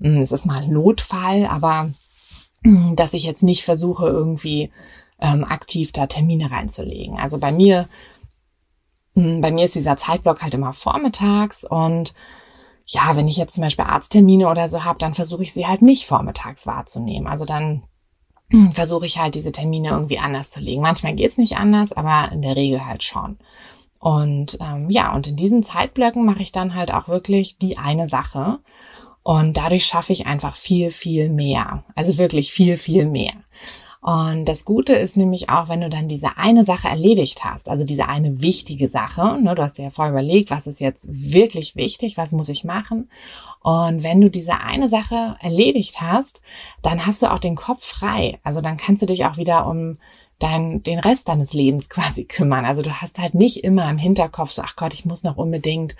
mh, 0.00 0.16
hm, 0.16 0.20
es 0.20 0.32
ist 0.32 0.44
mal 0.44 0.62
ein 0.62 0.72
Notfall, 0.72 1.46
aber 1.46 1.90
mh, 2.62 2.88
hm, 2.88 2.96
dass 2.96 3.14
ich 3.14 3.22
jetzt 3.22 3.42
nicht 3.42 3.64
versuche, 3.64 4.06
irgendwie 4.06 4.70
ähm, 5.20 5.44
aktiv 5.44 5.92
da 5.92 6.06
Termine 6.06 6.50
reinzulegen. 6.50 7.18
Also 7.18 7.38
bei 7.38 7.52
mir, 7.52 7.88
hm, 9.14 9.40
bei 9.40 9.50
mir 9.50 9.64
ist 9.64 9.74
dieser 9.74 9.96
Zeitblock 9.96 10.42
halt 10.42 10.54
immer 10.54 10.72
vormittags 10.72 11.64
und 11.64 12.14
ja, 12.88 13.16
wenn 13.16 13.28
ich 13.28 13.36
jetzt 13.36 13.54
zum 13.54 13.62
Beispiel 13.62 13.84
Arzttermine 13.84 14.48
oder 14.48 14.68
so 14.68 14.84
habe, 14.84 14.98
dann 14.98 15.14
versuche 15.14 15.42
ich 15.42 15.52
sie 15.52 15.66
halt 15.66 15.82
nicht 15.82 16.06
vormittags 16.06 16.66
wahrzunehmen. 16.66 17.28
Also 17.28 17.44
dann 17.44 17.84
hm, 18.50 18.72
versuche 18.72 19.06
ich 19.06 19.18
halt 19.18 19.34
diese 19.34 19.52
Termine 19.52 19.90
irgendwie 19.90 20.18
anders 20.18 20.50
zu 20.50 20.60
legen. 20.60 20.80
Manchmal 20.80 21.14
geht's 21.14 21.36
nicht 21.36 21.56
anders, 21.56 21.92
aber 21.92 22.32
in 22.32 22.42
der 22.42 22.56
Regel 22.56 22.86
halt 22.86 23.02
schon. 23.02 23.38
Und 24.00 24.58
ähm, 24.60 24.88
ja, 24.90 25.12
und 25.12 25.26
in 25.26 25.36
diesen 25.36 25.62
Zeitblöcken 25.62 26.24
mache 26.24 26.42
ich 26.42 26.52
dann 26.52 26.74
halt 26.74 26.92
auch 26.92 27.08
wirklich 27.08 27.58
die 27.58 27.76
eine 27.76 28.08
Sache. 28.08 28.60
Und 29.22 29.58
dadurch 29.58 29.84
schaffe 29.84 30.14
ich 30.14 30.26
einfach 30.26 30.56
viel, 30.56 30.90
viel 30.90 31.28
mehr. 31.28 31.84
Also 31.94 32.16
wirklich 32.16 32.52
viel, 32.52 32.78
viel 32.78 33.04
mehr. 33.06 33.34
Und 34.00 34.44
das 34.44 34.64
Gute 34.64 34.92
ist 34.94 35.16
nämlich 35.16 35.50
auch, 35.50 35.68
wenn 35.68 35.80
du 35.80 35.88
dann 35.88 36.08
diese 36.08 36.36
eine 36.36 36.64
Sache 36.64 36.88
erledigt 36.88 37.44
hast, 37.44 37.68
also 37.68 37.84
diese 37.84 38.08
eine 38.08 38.40
wichtige 38.40 38.88
Sache, 38.88 39.38
ne, 39.42 39.54
du 39.54 39.62
hast 39.62 39.76
dir 39.76 39.84
ja 39.84 39.90
vorher 39.90 40.12
überlegt, 40.12 40.50
was 40.50 40.68
ist 40.68 40.78
jetzt 40.78 41.08
wirklich 41.10 41.74
wichtig, 41.74 42.16
was 42.16 42.32
muss 42.32 42.48
ich 42.48 42.62
machen. 42.62 43.08
Und 43.60 44.04
wenn 44.04 44.20
du 44.20 44.30
diese 44.30 44.60
eine 44.60 44.88
Sache 44.88 45.36
erledigt 45.40 46.00
hast, 46.00 46.40
dann 46.82 47.06
hast 47.06 47.22
du 47.22 47.32
auch 47.32 47.40
den 47.40 47.56
Kopf 47.56 47.84
frei. 47.84 48.38
Also 48.44 48.60
dann 48.60 48.76
kannst 48.76 49.02
du 49.02 49.06
dich 49.06 49.24
auch 49.24 49.36
wieder 49.36 49.66
um 49.66 49.94
dein, 50.38 50.82
den 50.84 51.00
Rest 51.00 51.28
deines 51.28 51.52
Lebens 51.52 51.88
quasi 51.90 52.24
kümmern. 52.24 52.64
Also 52.64 52.82
du 52.82 52.92
hast 52.92 53.18
halt 53.18 53.34
nicht 53.34 53.64
immer 53.64 53.90
im 53.90 53.98
Hinterkopf 53.98 54.52
so, 54.52 54.62
ach 54.62 54.76
Gott, 54.76 54.94
ich 54.94 55.04
muss 55.04 55.24
noch 55.24 55.36
unbedingt 55.36 55.96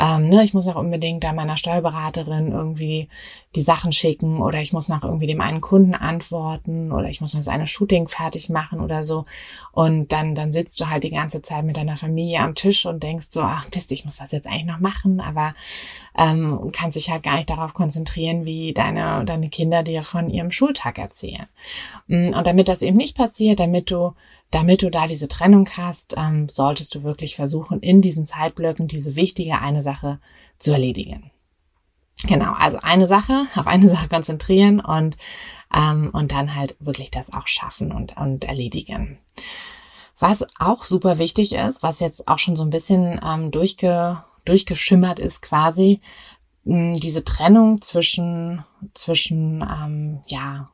ähm, 0.00 0.30
ne, 0.30 0.42
ich 0.42 0.54
muss 0.54 0.66
noch 0.66 0.76
unbedingt 0.76 1.22
da 1.22 1.32
meiner 1.32 1.56
Steuerberaterin 1.56 2.50
irgendwie 2.50 3.08
die 3.54 3.60
Sachen 3.60 3.92
schicken 3.92 4.40
oder 4.40 4.60
ich 4.60 4.72
muss 4.72 4.88
noch 4.88 5.04
irgendwie 5.04 5.26
dem 5.26 5.42
einen 5.42 5.60
Kunden 5.60 5.94
antworten 5.94 6.90
oder 6.92 7.10
ich 7.10 7.20
muss 7.20 7.34
noch 7.34 7.40
das 7.40 7.48
eine 7.48 7.66
Shooting 7.66 8.08
fertig 8.08 8.48
machen 8.48 8.80
oder 8.80 9.04
so. 9.04 9.26
Und 9.72 10.10
dann, 10.10 10.34
dann 10.34 10.50
sitzt 10.50 10.80
du 10.80 10.88
halt 10.88 11.04
die 11.04 11.10
ganze 11.10 11.42
Zeit 11.42 11.64
mit 11.64 11.76
deiner 11.76 11.98
Familie 11.98 12.40
am 12.40 12.54
Tisch 12.54 12.86
und 12.86 13.02
denkst 13.02 13.26
so, 13.28 13.42
ach 13.42 13.66
Mist, 13.82 13.92
ich 13.92 14.04
muss 14.04 14.16
das 14.16 14.32
jetzt 14.32 14.46
eigentlich 14.46 14.66
noch 14.66 14.80
machen, 14.80 15.20
aber 15.20 15.54
ähm, 16.16 16.70
kannst 16.72 16.96
dich 16.96 17.10
halt 17.10 17.22
gar 17.22 17.36
nicht 17.36 17.50
darauf 17.50 17.74
konzentrieren, 17.74 18.44
wie 18.44 18.72
deine, 18.72 19.24
deine 19.24 19.48
Kinder 19.48 19.82
dir 19.82 20.02
von 20.02 20.30
ihrem 20.30 20.50
Schultag 20.50 20.98
erzählen. 20.98 21.46
Mm, 22.06 22.32
und 22.34 22.46
damit 22.46 22.68
das 22.68 22.82
eben 22.82 22.96
nicht 22.96 23.16
passiert, 23.16 23.60
damit 23.60 23.90
du 23.90 24.14
damit 24.52 24.82
du 24.82 24.90
da 24.90 25.08
diese 25.08 25.28
Trennung 25.28 25.68
hast, 25.76 26.14
ähm, 26.16 26.48
solltest 26.48 26.94
du 26.94 27.02
wirklich 27.02 27.34
versuchen, 27.34 27.80
in 27.80 28.02
diesen 28.02 28.26
Zeitblöcken 28.26 28.86
diese 28.86 29.16
wichtige 29.16 29.58
eine 29.58 29.82
Sache 29.82 30.20
zu 30.58 30.70
erledigen. 30.72 31.30
Genau, 32.24 32.52
also 32.52 32.78
eine 32.82 33.06
Sache, 33.06 33.46
auf 33.56 33.66
eine 33.66 33.88
Sache 33.88 34.08
konzentrieren 34.08 34.80
und, 34.80 35.16
ähm, 35.74 36.10
und 36.12 36.32
dann 36.32 36.54
halt 36.54 36.76
wirklich 36.78 37.10
das 37.10 37.32
auch 37.32 37.48
schaffen 37.48 37.92
und, 37.92 38.16
und 38.16 38.44
erledigen. 38.44 39.18
Was 40.18 40.46
auch 40.60 40.84
super 40.84 41.18
wichtig 41.18 41.54
ist, 41.54 41.82
was 41.82 41.98
jetzt 41.98 42.28
auch 42.28 42.38
schon 42.38 42.54
so 42.54 42.62
ein 42.62 42.70
bisschen 42.70 43.20
ähm, 43.26 43.50
durchge, 43.50 44.22
durchgeschimmert 44.44 45.18
ist 45.18 45.40
quasi, 45.40 46.00
mh, 46.64 46.98
diese 46.98 47.24
Trennung 47.24 47.80
zwischen, 47.80 48.64
zwischen 48.92 49.62
ähm, 49.62 50.20
ja, 50.28 50.68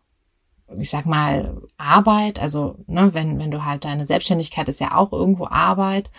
ich 0.77 0.91
sag 0.91 1.07
mal, 1.07 1.63
Arbeit, 1.79 2.39
also 2.39 2.77
ne, 2.87 3.15
wenn, 3.15 3.39
wenn 3.39 3.51
du 3.51 3.65
halt 3.65 3.85
deine 3.85 4.07
Selbstständigkeit 4.07 4.69
ist 4.69 4.81
ja 4.81 4.97
auch 4.97 5.13
irgendwo 5.13 5.47
Arbeit 5.47 6.11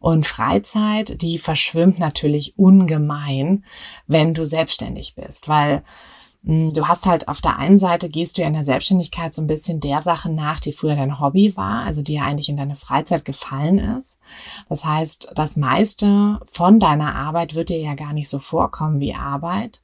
und 0.00 0.26
Freizeit, 0.26 1.20
die 1.20 1.38
verschwimmt 1.38 1.98
natürlich 1.98 2.58
ungemein, 2.58 3.64
wenn 4.06 4.32
du 4.32 4.46
selbstständig 4.46 5.14
bist, 5.14 5.48
weil 5.48 5.82
mh, 6.42 6.68
hm, 6.68 6.74
du 6.74 6.88
hast 6.88 7.04
halt 7.04 7.28
auf 7.28 7.42
der 7.42 7.58
einen 7.58 7.76
Seite 7.76 8.08
gehst 8.08 8.38
du 8.38 8.42
ja 8.42 8.48
in 8.48 8.54
der 8.54 8.64
Selbstständigkeit 8.64 9.34
so 9.34 9.42
ein 9.42 9.46
bisschen 9.46 9.80
der 9.80 10.00
Sache 10.00 10.30
nach, 10.30 10.58
die 10.58 10.72
früher 10.72 10.96
dein 10.96 11.20
Hobby 11.20 11.54
war, 11.56 11.82
also 11.82 12.00
die 12.00 12.14
ja 12.14 12.22
eigentlich 12.22 12.48
in 12.48 12.56
deine 12.56 12.76
Freizeit 12.76 13.26
gefallen 13.26 13.78
ist. 13.78 14.20
Das 14.70 14.86
heißt, 14.86 15.32
das 15.34 15.56
meiste 15.58 16.40
von 16.46 16.80
deiner 16.80 17.14
Arbeit 17.14 17.54
wird 17.54 17.68
dir 17.68 17.80
ja 17.80 17.94
gar 17.94 18.14
nicht 18.14 18.30
so 18.30 18.38
vorkommen 18.38 19.00
wie 19.00 19.14
Arbeit, 19.14 19.82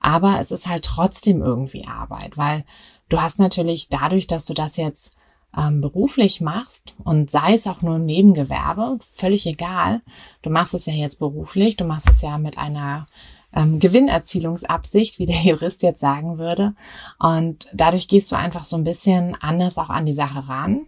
aber 0.00 0.38
es 0.40 0.50
ist 0.50 0.66
halt 0.66 0.84
trotzdem 0.84 1.42
irgendwie 1.42 1.86
Arbeit, 1.86 2.38
weil 2.38 2.64
Du 3.08 3.20
hast 3.20 3.38
natürlich 3.38 3.88
dadurch, 3.88 4.26
dass 4.26 4.46
du 4.46 4.54
das 4.54 4.76
jetzt 4.76 5.16
ähm, 5.56 5.80
beruflich 5.80 6.40
machst 6.40 6.94
und 7.04 7.30
sei 7.30 7.54
es 7.54 7.66
auch 7.66 7.82
nur 7.82 7.96
im 7.96 8.04
Nebengewerbe, 8.04 8.98
völlig 9.00 9.46
egal. 9.46 10.02
Du 10.42 10.50
machst 10.50 10.74
es 10.74 10.86
ja 10.86 10.92
jetzt 10.92 11.18
beruflich, 11.18 11.76
du 11.76 11.84
machst 11.84 12.10
es 12.10 12.20
ja 12.20 12.36
mit 12.38 12.58
einer 12.58 13.06
ähm, 13.54 13.78
Gewinnerzielungsabsicht, 13.78 15.18
wie 15.18 15.26
der 15.26 15.40
Jurist 15.42 15.82
jetzt 15.82 16.00
sagen 16.00 16.38
würde. 16.38 16.74
Und 17.18 17.68
dadurch 17.72 18.08
gehst 18.08 18.30
du 18.30 18.36
einfach 18.36 18.64
so 18.64 18.76
ein 18.76 18.84
bisschen 18.84 19.34
anders 19.40 19.78
auch 19.78 19.90
an 19.90 20.06
die 20.06 20.12
Sache 20.12 20.48
ran 20.48 20.86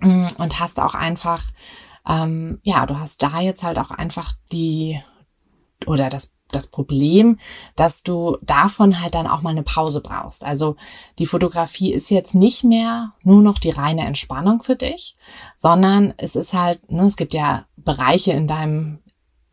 mm, 0.00 0.26
und 0.38 0.58
hast 0.58 0.80
auch 0.80 0.94
einfach, 0.94 1.42
ähm, 2.08 2.58
ja, 2.62 2.86
du 2.86 2.98
hast 2.98 3.22
da 3.22 3.40
jetzt 3.40 3.62
halt 3.62 3.78
auch 3.78 3.90
einfach 3.90 4.32
die 4.52 5.00
oder 5.86 6.08
das 6.08 6.32
das 6.52 6.68
Problem, 6.68 7.38
dass 7.74 8.02
du 8.02 8.38
davon 8.42 9.00
halt 9.00 9.14
dann 9.14 9.26
auch 9.26 9.42
mal 9.42 9.50
eine 9.50 9.62
Pause 9.62 10.00
brauchst. 10.00 10.44
Also 10.44 10.76
die 11.18 11.26
Fotografie 11.26 11.92
ist 11.92 12.10
jetzt 12.10 12.34
nicht 12.34 12.64
mehr 12.64 13.12
nur 13.24 13.42
noch 13.42 13.58
die 13.58 13.70
reine 13.70 14.06
Entspannung 14.06 14.62
für 14.62 14.76
dich, 14.76 15.16
sondern 15.56 16.14
es 16.18 16.36
ist 16.36 16.52
halt, 16.52 16.90
ne, 16.90 17.04
es 17.04 17.16
gibt 17.16 17.34
ja 17.34 17.64
Bereiche 17.76 18.32
in 18.32 18.46
deinem 18.46 19.00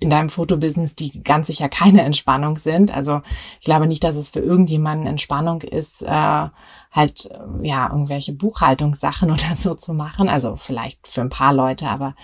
in 0.04 0.10
deinem 0.10 0.28
Fotobusiness, 0.28 0.96
die 0.96 1.24
ganz 1.24 1.48
sicher 1.48 1.70
keine 1.70 2.02
Entspannung 2.02 2.58
sind. 2.58 2.94
Also 2.94 3.22
ich 3.62 3.66
glaube 3.66 3.88
nicht, 3.88 4.04
dass 4.04 4.18
es 4.18 4.28
für 4.28 4.42
irgendjemanden 4.42 5.08
Entspannung 5.08 5.62
ist, 5.62 6.02
äh, 6.02 6.50
halt 6.92 7.32
äh, 7.32 7.66
ja 7.66 7.90
irgendwelche 7.90 8.34
Buchhaltungssachen 8.34 9.32
oder 9.32 9.56
so 9.56 9.74
zu 9.76 9.94
machen. 9.94 10.28
Also 10.28 10.58
vielleicht 10.58 11.08
für 11.08 11.22
ein 11.22 11.30
paar 11.30 11.54
Leute, 11.54 11.88
aber 11.88 12.16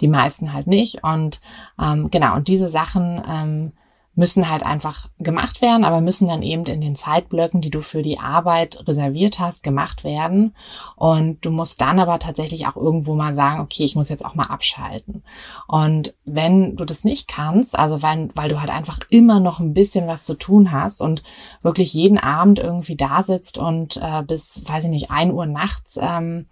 die 0.00 0.08
meisten 0.08 0.52
halt 0.52 0.66
nicht. 0.66 1.04
Und 1.04 1.40
ähm, 1.80 2.10
genau, 2.10 2.34
und 2.34 2.48
diese 2.48 2.68
Sachen 2.68 3.22
ähm, 3.28 3.72
müssen 4.18 4.50
halt 4.50 4.64
einfach 4.64 5.06
gemacht 5.20 5.62
werden, 5.62 5.84
aber 5.84 6.00
müssen 6.00 6.26
dann 6.26 6.42
eben 6.42 6.64
in 6.64 6.80
den 6.80 6.96
Zeitblöcken, 6.96 7.60
die 7.60 7.70
du 7.70 7.80
für 7.80 8.02
die 8.02 8.18
Arbeit 8.18 8.82
reserviert 8.88 9.38
hast, 9.38 9.62
gemacht 9.62 10.02
werden. 10.02 10.56
Und 10.96 11.44
du 11.44 11.52
musst 11.52 11.80
dann 11.80 12.00
aber 12.00 12.18
tatsächlich 12.18 12.66
auch 12.66 12.74
irgendwo 12.74 13.14
mal 13.14 13.36
sagen, 13.36 13.60
okay, 13.60 13.84
ich 13.84 13.94
muss 13.94 14.08
jetzt 14.08 14.24
auch 14.24 14.34
mal 14.34 14.48
abschalten. 14.48 15.22
Und 15.68 16.16
wenn 16.24 16.74
du 16.74 16.84
das 16.84 17.04
nicht 17.04 17.28
kannst, 17.28 17.78
also 17.78 18.02
weil, 18.02 18.30
weil 18.34 18.48
du 18.48 18.60
halt 18.60 18.70
einfach 18.70 18.98
immer 19.08 19.38
noch 19.38 19.60
ein 19.60 19.72
bisschen 19.72 20.08
was 20.08 20.24
zu 20.24 20.34
tun 20.34 20.72
hast 20.72 21.00
und 21.00 21.22
wirklich 21.62 21.94
jeden 21.94 22.18
Abend 22.18 22.58
irgendwie 22.58 22.96
da 22.96 23.22
sitzt 23.22 23.56
und 23.56 23.98
äh, 23.98 24.24
bis, 24.24 24.62
weiß 24.66 24.86
ich 24.86 24.90
nicht, 24.90 25.12
ein 25.12 25.30
Uhr 25.30 25.46
nachts 25.46 25.96
ähm, 26.02 26.46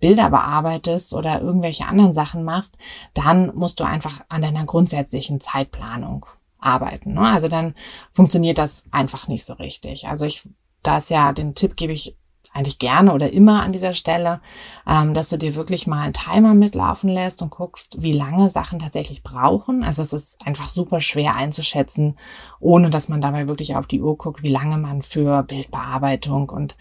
Bilder 0.00 0.30
bearbeitest 0.30 1.12
oder 1.12 1.42
irgendwelche 1.42 1.84
anderen 1.84 2.14
Sachen 2.14 2.44
machst, 2.44 2.78
dann 3.12 3.54
musst 3.54 3.78
du 3.78 3.84
einfach 3.84 4.22
an 4.30 4.40
deiner 4.40 4.64
grundsätzlichen 4.64 5.38
Zeitplanung 5.38 6.24
arbeiten. 6.60 7.14
Ne? 7.14 7.20
Also 7.20 7.48
dann 7.48 7.74
funktioniert 8.12 8.58
das 8.58 8.84
einfach 8.90 9.28
nicht 9.28 9.44
so 9.44 9.54
richtig. 9.54 10.08
Also 10.08 10.26
ich, 10.26 10.48
da 10.82 10.98
ist 10.98 11.10
ja, 11.10 11.32
den 11.32 11.54
Tipp 11.54 11.76
gebe 11.76 11.92
ich 11.92 12.16
eigentlich 12.52 12.78
gerne 12.78 13.12
oder 13.12 13.32
immer 13.32 13.62
an 13.62 13.72
dieser 13.72 13.94
Stelle, 13.94 14.40
ähm, 14.86 15.14
dass 15.14 15.28
du 15.28 15.38
dir 15.38 15.54
wirklich 15.54 15.86
mal 15.86 16.02
einen 16.02 16.12
Timer 16.12 16.54
mitlaufen 16.54 17.08
lässt 17.08 17.42
und 17.42 17.50
guckst, 17.50 18.02
wie 18.02 18.12
lange 18.12 18.48
Sachen 18.48 18.80
tatsächlich 18.80 19.22
brauchen. 19.22 19.84
Also 19.84 20.02
es 20.02 20.12
ist 20.12 20.44
einfach 20.44 20.68
super 20.68 21.00
schwer 21.00 21.36
einzuschätzen, 21.36 22.18
ohne 22.58 22.90
dass 22.90 23.08
man 23.08 23.20
dabei 23.20 23.46
wirklich 23.46 23.76
auf 23.76 23.86
die 23.86 24.00
Uhr 24.00 24.16
guckt, 24.16 24.42
wie 24.42 24.50
lange 24.50 24.78
man 24.78 25.02
für 25.02 25.44
Bildbearbeitung 25.44 26.50
und 26.50 26.76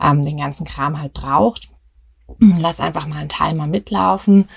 ähm, 0.00 0.20
den 0.20 0.36
ganzen 0.36 0.66
Kram 0.66 1.00
halt 1.00 1.14
braucht. 1.14 1.70
Lass 2.38 2.80
einfach 2.80 3.06
mal 3.06 3.18
einen 3.18 3.28
Timer 3.28 3.66
mitlaufen 3.66 4.48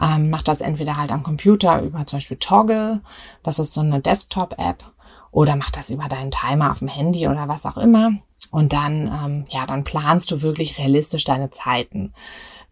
ähm, 0.00 0.30
macht 0.30 0.48
das 0.48 0.60
entweder 0.60 0.96
halt 0.96 1.12
am 1.12 1.22
Computer 1.22 1.82
über 1.82 2.06
zum 2.06 2.18
Beispiel 2.18 2.38
Toggle, 2.38 3.00
das 3.42 3.58
ist 3.58 3.74
so 3.74 3.80
eine 3.80 4.00
Desktop-App, 4.00 4.84
oder 5.30 5.56
mach 5.56 5.70
das 5.70 5.90
über 5.90 6.08
deinen 6.08 6.30
Timer 6.30 6.70
auf 6.70 6.80
dem 6.80 6.88
Handy 6.88 7.26
oder 7.26 7.48
was 7.48 7.66
auch 7.66 7.78
immer. 7.78 8.12
Und 8.50 8.74
dann, 8.74 9.10
ähm, 9.24 9.44
ja, 9.48 9.64
dann 9.64 9.82
planst 9.82 10.30
du 10.30 10.42
wirklich 10.42 10.78
realistisch 10.78 11.24
deine 11.24 11.48
Zeiten. 11.48 12.12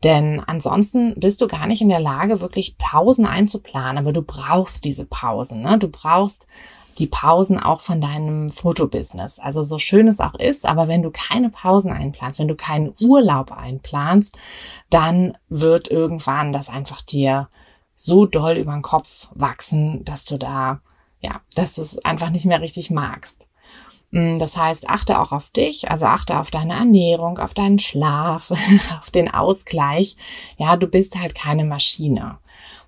Denn 0.05 0.41
ansonsten 0.47 1.15
bist 1.19 1.41
du 1.41 1.47
gar 1.47 1.67
nicht 1.67 1.81
in 1.81 1.89
der 1.89 2.01
Lage, 2.01 2.43
wirklich 2.43 2.77
Pausen 2.77 3.25
einzuplanen. 3.25 3.97
Aber 3.97 4.13
du 4.13 4.21
brauchst 4.21 4.85
diese 4.85 5.07
Pausen. 5.07 5.63
Ne? 5.63 5.79
Du 5.79 5.89
brauchst 5.89 6.47
die 7.01 7.07
Pausen 7.07 7.59
auch 7.59 7.81
von 7.81 8.01
deinem 8.01 8.49
Fotobusiness. 8.49 9.39
Also 9.39 9.63
so 9.63 9.79
schön 9.79 10.07
es 10.07 10.21
auch 10.21 10.35
ist, 10.35 10.67
aber 10.67 10.87
wenn 10.87 11.03
du 11.03 11.11
keine 11.11 11.49
Pausen 11.49 11.91
einplanst, 11.93 12.39
wenn 12.39 12.49
du 12.49 12.55
keinen 12.55 12.95
Urlaub 13.01 13.51
einplanst, 13.51 14.37
dann 14.91 15.37
wird 15.49 15.91
irgendwann 15.91 16.53
das 16.53 16.69
einfach 16.69 17.01
dir 17.01 17.49
so 17.97 18.27
doll 18.27 18.57
über 18.57 18.73
den 18.73 18.83
Kopf 18.83 19.29
wachsen, 19.35 20.05
dass 20.05 20.27
du 20.27 20.39
da, 20.39 20.81
ja, 21.21 21.41
dass 21.55 21.75
du 21.75 21.83
es 21.83 22.05
einfach 22.05 22.31
nicht 22.31 22.47
mehr 22.47 22.61
richtig 22.61 22.91
magst. 22.91 23.49
Mm, 24.11 24.39
das 24.39 24.57
heißt, 24.57 24.91
achte 24.91 25.21
auch 25.21 25.33
auf 25.33 25.49
dich, 25.51 25.91
also 25.91 26.05
achte 26.07 26.39
auf 26.39 26.51
deine 26.51 26.75
Ernährung, 26.75 27.39
auf 27.39 27.55
deinen 27.55 27.79
Schlaf, 27.79 28.51
auf 29.01 29.11
den 29.11 29.31
Ausgleich. 29.33 30.17
Ja, 30.59 30.77
du 30.77 30.87
bist 30.87 31.19
halt 31.19 31.35
keine 31.35 31.65
Maschine. 31.65 32.39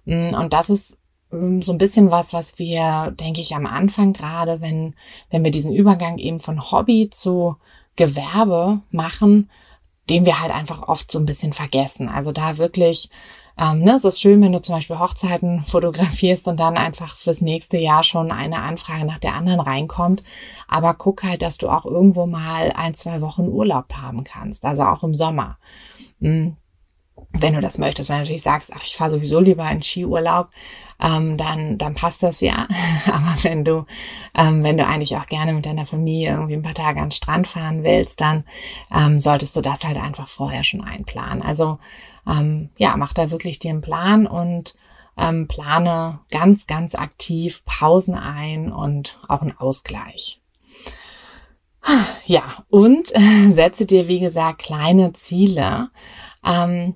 Mm, 0.05 0.35
und 0.35 0.53
das 0.53 0.69
ist 0.69 0.99
so 1.33 1.73
ein 1.73 1.79
bisschen 1.79 2.11
was, 2.11 2.33
was 2.33 2.59
wir, 2.59 3.13
denke 3.19 3.41
ich, 3.41 3.55
am 3.55 3.67
Anfang 3.67 4.13
gerade, 4.13 4.61
wenn, 4.61 4.95
wenn 5.31 5.45
wir 5.45 5.51
diesen 5.51 5.73
Übergang 5.73 6.19
eben 6.19 6.39
von 6.39 6.71
Hobby 6.71 7.09
zu 7.11 7.57
Gewerbe 7.97 8.81
machen, 8.91 9.51
den 10.11 10.27
wir 10.27 10.41
halt 10.41 10.53
einfach 10.53 10.89
oft 10.89 11.11
so 11.11 11.19
ein 11.19 11.27
bisschen 11.27 11.53
vergessen. 11.53 12.09
Also 12.09 12.33
da 12.33 12.59
wirklich 12.59 13.11
ähm, 13.59 13.81
ne, 13.81 13.93
es 13.93 14.05
ist 14.05 14.21
schön, 14.21 14.41
wenn 14.41 14.53
du 14.53 14.61
zum 14.61 14.77
Beispiel 14.77 14.99
Hochzeiten 14.99 15.63
fotografierst 15.63 16.49
und 16.49 16.59
dann 16.59 16.77
einfach 16.77 17.17
fürs 17.17 17.41
nächste 17.41 17.77
Jahr 17.77 18.03
schon 18.03 18.31
eine 18.31 18.61
Anfrage 18.61 19.05
nach 19.05 19.19
der 19.19 19.35
anderen 19.35 19.61
reinkommt. 19.61 20.23
Aber 20.69 20.95
guck 20.95 21.23
halt, 21.23 21.43
dass 21.43 21.59
du 21.59 21.69
auch 21.69 21.85
irgendwo 21.85 22.27
mal 22.27 22.73
ein, 22.73 22.95
zwei 22.95 23.21
Wochen 23.21 23.49
Urlaub 23.49 23.93
haben 23.95 24.25
kannst, 24.25 24.65
also 24.65 24.85
auch 24.85 25.03
im 25.03 25.15
Sommer. 25.15 25.59
Mhm 26.21 26.57
wenn 27.35 27.55
du 27.55 27.61
das 27.61 27.79
möchtest, 27.79 28.09
wenn 28.09 28.17
du 28.17 28.23
natürlich 28.23 28.43
sagst, 28.43 28.73
ach, 28.75 28.83
ich 28.85 28.95
fahre 28.95 29.11
sowieso 29.11 29.41
lieber 29.41 29.71
in 29.71 29.81
Skiurlaub, 29.81 30.49
ähm, 31.03 31.37
dann, 31.37 31.79
dann 31.79 31.95
passt 31.95 32.23
das 32.23 32.41
ja. 32.41 32.69
Aber 33.07 33.35
wenn 33.43 33.65
du, 33.65 33.87
ähm, 34.37 34.63
wenn 34.63 34.77
du 34.77 34.87
eigentlich 34.87 35.17
auch 35.17 35.27
gerne 35.27 35.53
mit 35.53 35.67
deiner 35.67 35.87
Familie 35.87 36.31
irgendwie 36.31 36.55
ein 36.55 36.63
paar 36.63 36.75
Tage 36.75 37.01
an 37.01 37.07
den 37.07 37.13
Strand 37.13 37.49
fahren 37.49 37.83
willst, 37.83 38.21
dann 38.21 38.45
ähm, 38.95 39.19
solltest 39.19 39.57
du 39.57 39.61
das 39.61 39.85
halt 39.85 39.97
einfach 39.97 40.29
vorher 40.29 40.65
schon 40.65 40.83
einplanen. 40.83 41.43
Also 41.43 41.79
ähm, 42.27 42.71
ja, 42.77 42.97
mach 42.97 43.13
da 43.13 43.31
wirklich 43.31 43.59
dir 43.59 43.71
einen 43.71 43.81
Plan 43.81 44.27
und 44.27 44.75
ähm, 45.19 45.49
plane 45.49 46.21
ganz, 46.31 46.67
ganz 46.67 46.95
aktiv 46.95 47.63
Pausen 47.65 48.15
ein 48.15 48.73
und 48.73 49.19
auch 49.29 49.43
einen 49.43 49.57
Ausgleich. 49.59 50.41
Ja, 52.27 52.65
und 52.71 53.15
äh, 53.15 53.51
setze 53.53 53.87
dir, 53.87 54.07
wie 54.09 54.21
gesagt, 54.21 54.63
kleine 54.63 55.13
Ziele. 55.13 55.91
Ähm, 56.45 56.95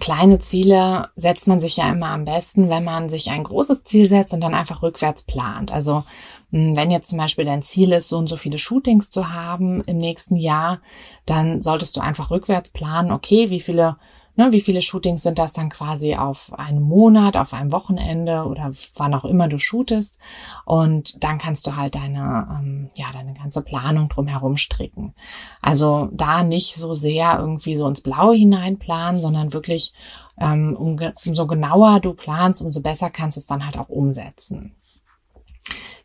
kleine 0.00 0.38
Ziele 0.38 1.10
setzt 1.16 1.46
man 1.46 1.60
sich 1.60 1.76
ja 1.76 1.90
immer 1.90 2.08
am 2.08 2.24
besten, 2.24 2.68
wenn 2.68 2.84
man 2.84 3.08
sich 3.08 3.30
ein 3.30 3.44
großes 3.44 3.84
Ziel 3.84 4.08
setzt 4.08 4.32
und 4.34 4.40
dann 4.40 4.54
einfach 4.54 4.82
rückwärts 4.82 5.22
plant. 5.22 5.72
Also 5.72 6.04
hm, 6.50 6.76
wenn 6.76 6.90
jetzt 6.90 7.08
zum 7.08 7.18
Beispiel 7.18 7.44
dein 7.44 7.62
Ziel 7.62 7.92
ist, 7.92 8.08
so 8.08 8.18
und 8.18 8.28
so 8.28 8.36
viele 8.36 8.58
Shootings 8.58 9.10
zu 9.10 9.32
haben 9.32 9.80
im 9.82 9.98
nächsten 9.98 10.36
Jahr, 10.36 10.80
dann 11.26 11.62
solltest 11.62 11.96
du 11.96 12.00
einfach 12.00 12.30
rückwärts 12.30 12.70
planen, 12.70 13.12
okay, 13.12 13.50
wie 13.50 13.60
viele 13.60 13.96
Ne, 14.38 14.52
wie 14.52 14.60
viele 14.60 14.82
Shootings 14.82 15.24
sind 15.24 15.36
das 15.40 15.52
dann 15.52 15.68
quasi 15.68 16.14
auf 16.14 16.52
einen 16.56 16.80
Monat, 16.80 17.36
auf 17.36 17.52
einem 17.52 17.72
Wochenende 17.72 18.44
oder 18.44 18.70
wann 18.94 19.12
auch 19.12 19.24
immer 19.24 19.48
du 19.48 19.58
shootest? 19.58 20.16
Und 20.64 21.24
dann 21.24 21.38
kannst 21.38 21.66
du 21.66 21.74
halt 21.74 21.96
deine, 21.96 22.46
ähm, 22.48 22.88
ja, 22.94 23.06
deine 23.12 23.34
ganze 23.34 23.62
Planung 23.62 24.08
drumherum 24.08 24.56
stricken. 24.56 25.12
Also 25.60 26.08
da 26.12 26.44
nicht 26.44 26.76
so 26.76 26.94
sehr 26.94 27.36
irgendwie 27.40 27.74
so 27.74 27.88
ins 27.88 28.00
Blaue 28.00 28.36
hineinplanen, 28.36 29.20
sondern 29.20 29.52
wirklich 29.52 29.92
ähm, 30.38 30.76
um, 30.76 30.96
umso 31.26 31.48
genauer 31.48 31.98
du 31.98 32.14
planst, 32.14 32.62
umso 32.62 32.80
besser 32.80 33.10
kannst 33.10 33.36
du 33.36 33.40
es 33.40 33.48
dann 33.48 33.66
halt 33.66 33.76
auch 33.76 33.88
umsetzen. 33.88 34.76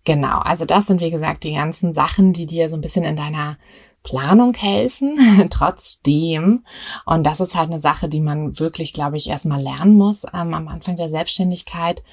Genau, 0.05 0.39
also 0.39 0.65
das 0.65 0.87
sind 0.87 1.01
wie 1.01 1.11
gesagt 1.11 1.43
die 1.43 1.53
ganzen 1.53 1.93
Sachen, 1.93 2.33
die 2.33 2.47
dir 2.47 2.67
so 2.67 2.75
ein 2.75 2.81
bisschen 2.81 3.05
in 3.05 3.15
deiner 3.15 3.59
Planung 4.03 4.53
helfen, 4.53 5.47
trotzdem. 5.49 6.63
Und 7.05 7.23
das 7.23 7.39
ist 7.39 7.55
halt 7.55 7.69
eine 7.69 7.79
Sache, 7.79 8.09
die 8.09 8.21
man 8.21 8.59
wirklich, 8.59 8.93
glaube 8.93 9.17
ich, 9.17 9.29
erstmal 9.29 9.61
lernen 9.61 9.95
muss 9.95 10.25
ähm, 10.33 10.53
am 10.53 10.67
Anfang 10.67 10.97
der 10.97 11.09
Selbstständigkeit. 11.09 12.03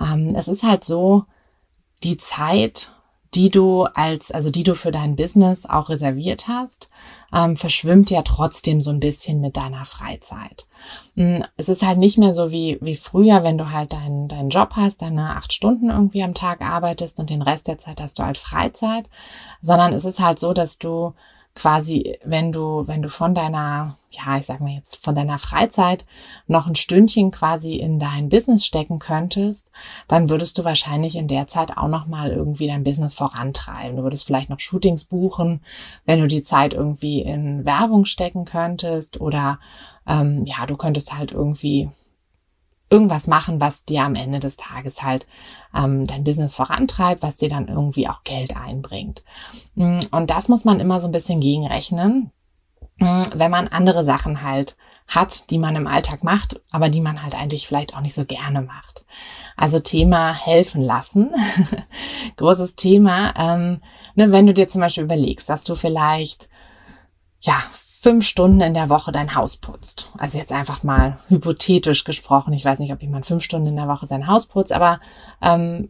Ähm, 0.00 0.28
es 0.36 0.48
ist 0.48 0.62
halt 0.62 0.84
so, 0.84 1.24
die 2.02 2.16
Zeit 2.16 2.92
die 3.34 3.48
du 3.48 3.84
als, 3.84 4.30
also 4.30 4.50
die 4.50 4.62
du 4.62 4.74
für 4.74 4.90
dein 4.90 5.16
Business 5.16 5.64
auch 5.64 5.88
reserviert 5.88 6.48
hast, 6.48 6.90
ähm, 7.32 7.56
verschwimmt 7.56 8.10
ja 8.10 8.22
trotzdem 8.22 8.82
so 8.82 8.90
ein 8.90 9.00
bisschen 9.00 9.40
mit 9.40 9.56
deiner 9.56 9.86
Freizeit. 9.86 10.66
Hm, 11.14 11.42
es 11.56 11.70
ist 11.70 11.82
halt 11.82 11.98
nicht 11.98 12.18
mehr 12.18 12.34
so 12.34 12.50
wie, 12.50 12.78
wie 12.82 12.96
früher, 12.96 13.42
wenn 13.42 13.56
du 13.56 13.70
halt 13.70 13.94
deinen, 13.94 14.28
deinen 14.28 14.50
Job 14.50 14.74
hast, 14.76 15.00
deine 15.00 15.36
acht 15.36 15.52
Stunden 15.52 15.88
irgendwie 15.88 16.22
am 16.22 16.34
Tag 16.34 16.60
arbeitest 16.60 17.20
und 17.20 17.30
den 17.30 17.40
Rest 17.40 17.68
der 17.68 17.78
Zeit 17.78 18.02
hast 18.02 18.18
du 18.18 18.22
halt 18.22 18.36
Freizeit, 18.36 19.06
sondern 19.62 19.94
es 19.94 20.04
ist 20.04 20.20
halt 20.20 20.38
so, 20.38 20.52
dass 20.52 20.78
du 20.78 21.14
quasi, 21.54 22.18
wenn 22.24 22.50
du, 22.50 22.86
wenn 22.86 23.02
du 23.02 23.08
von 23.08 23.34
deiner, 23.34 23.96
ja, 24.10 24.36
ich 24.38 24.46
sag 24.46 24.60
mal 24.60 24.72
jetzt, 24.72 25.04
von 25.04 25.14
deiner 25.14 25.38
Freizeit 25.38 26.06
noch 26.46 26.66
ein 26.66 26.74
Stündchen 26.74 27.30
quasi 27.30 27.74
in 27.74 27.98
dein 27.98 28.28
Business 28.28 28.64
stecken 28.64 28.98
könntest, 28.98 29.70
dann 30.08 30.30
würdest 30.30 30.58
du 30.58 30.64
wahrscheinlich 30.64 31.16
in 31.16 31.28
der 31.28 31.46
Zeit 31.46 31.76
auch 31.76 31.88
noch 31.88 32.06
mal 32.06 32.30
irgendwie 32.30 32.66
dein 32.66 32.84
Business 32.84 33.14
vorantreiben. 33.14 33.96
Du 33.96 34.02
würdest 34.02 34.26
vielleicht 34.26 34.50
noch 34.50 34.60
Shootings 34.60 35.04
buchen, 35.04 35.60
wenn 36.06 36.20
du 36.20 36.26
die 36.26 36.42
Zeit 36.42 36.74
irgendwie 36.74 37.20
in 37.20 37.64
Werbung 37.64 38.06
stecken 38.06 38.44
könntest 38.44 39.20
oder 39.20 39.58
ähm, 40.06 40.44
ja, 40.44 40.66
du 40.66 40.76
könntest 40.76 41.16
halt 41.16 41.32
irgendwie 41.32 41.90
irgendwas 42.92 43.26
machen, 43.26 43.60
was 43.60 43.86
dir 43.86 44.04
am 44.04 44.14
Ende 44.14 44.38
des 44.38 44.56
Tages 44.56 45.02
halt 45.02 45.26
ähm, 45.74 46.06
dein 46.06 46.24
Business 46.24 46.54
vorantreibt, 46.54 47.22
was 47.22 47.36
dir 47.36 47.48
dann 47.48 47.66
irgendwie 47.66 48.06
auch 48.06 48.22
Geld 48.22 48.54
einbringt. 48.54 49.24
Mm, 49.74 50.00
und 50.10 50.30
das 50.30 50.48
muss 50.48 50.66
man 50.66 50.78
immer 50.78 51.00
so 51.00 51.08
ein 51.08 51.12
bisschen 51.12 51.40
gegenrechnen, 51.40 52.30
mm, 52.98 53.22
wenn 53.34 53.50
man 53.50 53.68
andere 53.68 54.04
Sachen 54.04 54.42
halt 54.42 54.76
hat, 55.08 55.50
die 55.50 55.58
man 55.58 55.74
im 55.74 55.86
Alltag 55.86 56.22
macht, 56.22 56.60
aber 56.70 56.90
die 56.90 57.00
man 57.00 57.22
halt 57.22 57.34
eigentlich 57.34 57.66
vielleicht 57.66 57.96
auch 57.96 58.02
nicht 58.02 58.14
so 58.14 58.26
gerne 58.26 58.60
macht. 58.60 59.06
Also 59.56 59.80
Thema 59.80 60.34
helfen 60.34 60.82
lassen, 60.82 61.30
großes 62.36 62.76
Thema. 62.76 63.34
Ähm, 63.36 63.80
ne, 64.14 64.32
wenn 64.32 64.46
du 64.46 64.52
dir 64.52 64.68
zum 64.68 64.82
Beispiel 64.82 65.04
überlegst, 65.04 65.48
dass 65.48 65.64
du 65.64 65.74
vielleicht 65.74 66.50
ja 67.40 67.54
fünf 68.02 68.26
Stunden 68.26 68.60
in 68.60 68.74
der 68.74 68.88
Woche 68.88 69.12
dein 69.12 69.36
Haus 69.36 69.56
putzt. 69.56 70.10
Also 70.18 70.36
jetzt 70.36 70.50
einfach 70.50 70.82
mal 70.82 71.18
hypothetisch 71.28 72.02
gesprochen. 72.02 72.52
Ich 72.52 72.64
weiß 72.64 72.80
nicht, 72.80 72.92
ob 72.92 73.00
jemand 73.00 73.26
fünf 73.26 73.44
Stunden 73.44 73.68
in 73.68 73.76
der 73.76 73.86
Woche 73.86 74.06
sein 74.06 74.26
Haus 74.26 74.46
putzt, 74.46 74.72
aber 74.72 74.98
ähm, 75.40 75.88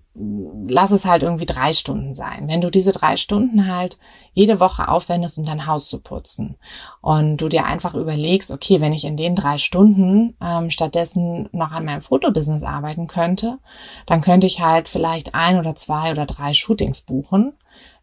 lass 0.68 0.90
es 0.90 1.07
halt 1.07 1.22
irgendwie 1.22 1.46
drei 1.46 1.72
Stunden 1.72 2.12
sein. 2.12 2.48
Wenn 2.48 2.61
du 2.61 2.70
diese 2.70 2.92
drei 2.92 3.16
Stunden 3.16 3.66
halt 3.66 3.98
jede 4.35 4.61
Woche 4.61 4.88
aufwendest, 4.88 5.38
um 5.38 5.46
dein 5.46 5.66
Haus 5.66 5.88
zu 5.88 6.01
putzen 6.01 6.57
und 7.01 7.38
du 7.38 7.48
dir 7.48 7.64
einfach 7.64 7.94
überlegst, 7.94 8.51
okay, 8.51 8.83
wenn 8.83 8.92
ich 8.92 9.07
in 9.07 9.16
den 9.16 9.35
drei 9.35 9.57
Stunden 9.57 10.37
ähm, 10.42 10.68
stattdessen 10.68 11.48
noch 11.53 11.72
an 11.72 11.87
meinem 11.87 12.03
Fotobusiness 12.03 12.62
arbeiten 12.62 13.07
könnte, 13.07 13.59
dann 14.05 14.20
könnte 14.20 14.46
ich 14.46 14.61
halt 14.61 14.90
vielleicht 14.90 15.35
ein 15.35 15.59
oder 15.59 15.75
zwei 15.77 16.11
oder 16.11 16.27
drei 16.27 16.53
Shootings 16.53 17.01
buchen 17.01 17.55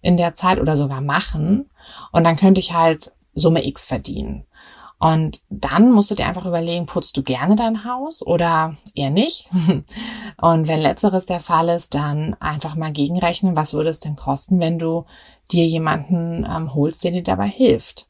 in 0.02 0.18
der 0.18 0.34
Zeit 0.34 0.60
oder 0.60 0.76
sogar 0.78 1.02
machen. 1.02 1.70
Und 2.12 2.24
dann 2.24 2.38
könnte 2.38 2.60
ich 2.60 2.74
halt 2.74 3.12
Summe 3.40 3.66
X 3.66 3.86
verdienen. 3.86 4.46
Und 5.00 5.44
dann 5.50 5.94
musst 5.94 6.12
du 6.12 6.16
dir 6.16 6.28
einfach 6.28 6.46
überlegen, 6.46 6.86
putzt 6.86 7.16
du 7.16 7.24
gerne 7.24 7.56
dein 7.56 7.86
Haus 7.86 8.22
oder 8.26 8.76
eher 8.96 9.10
nicht? 9.10 9.50
Und 10.42 10.68
wenn 10.68 10.82
letzteres 10.82 11.26
der 11.26 11.40
Fall 11.40 11.70
ist, 11.70 11.94
dann 11.94 12.36
einfach 12.42 12.76
mal 12.76 12.92
gegenrechnen, 12.92 13.56
was 13.56 13.74
würde 13.74 13.90
es 13.90 14.02
denn 14.02 14.18
kosten, 14.18 14.60
wenn 14.60 14.78
du 14.78 15.06
dir 15.52 15.66
jemanden 15.66 16.46
ähm, 16.46 16.74
holst, 16.74 17.06
der 17.06 17.12
dir 17.12 17.24
dabei 17.24 17.48
hilft? 17.48 18.10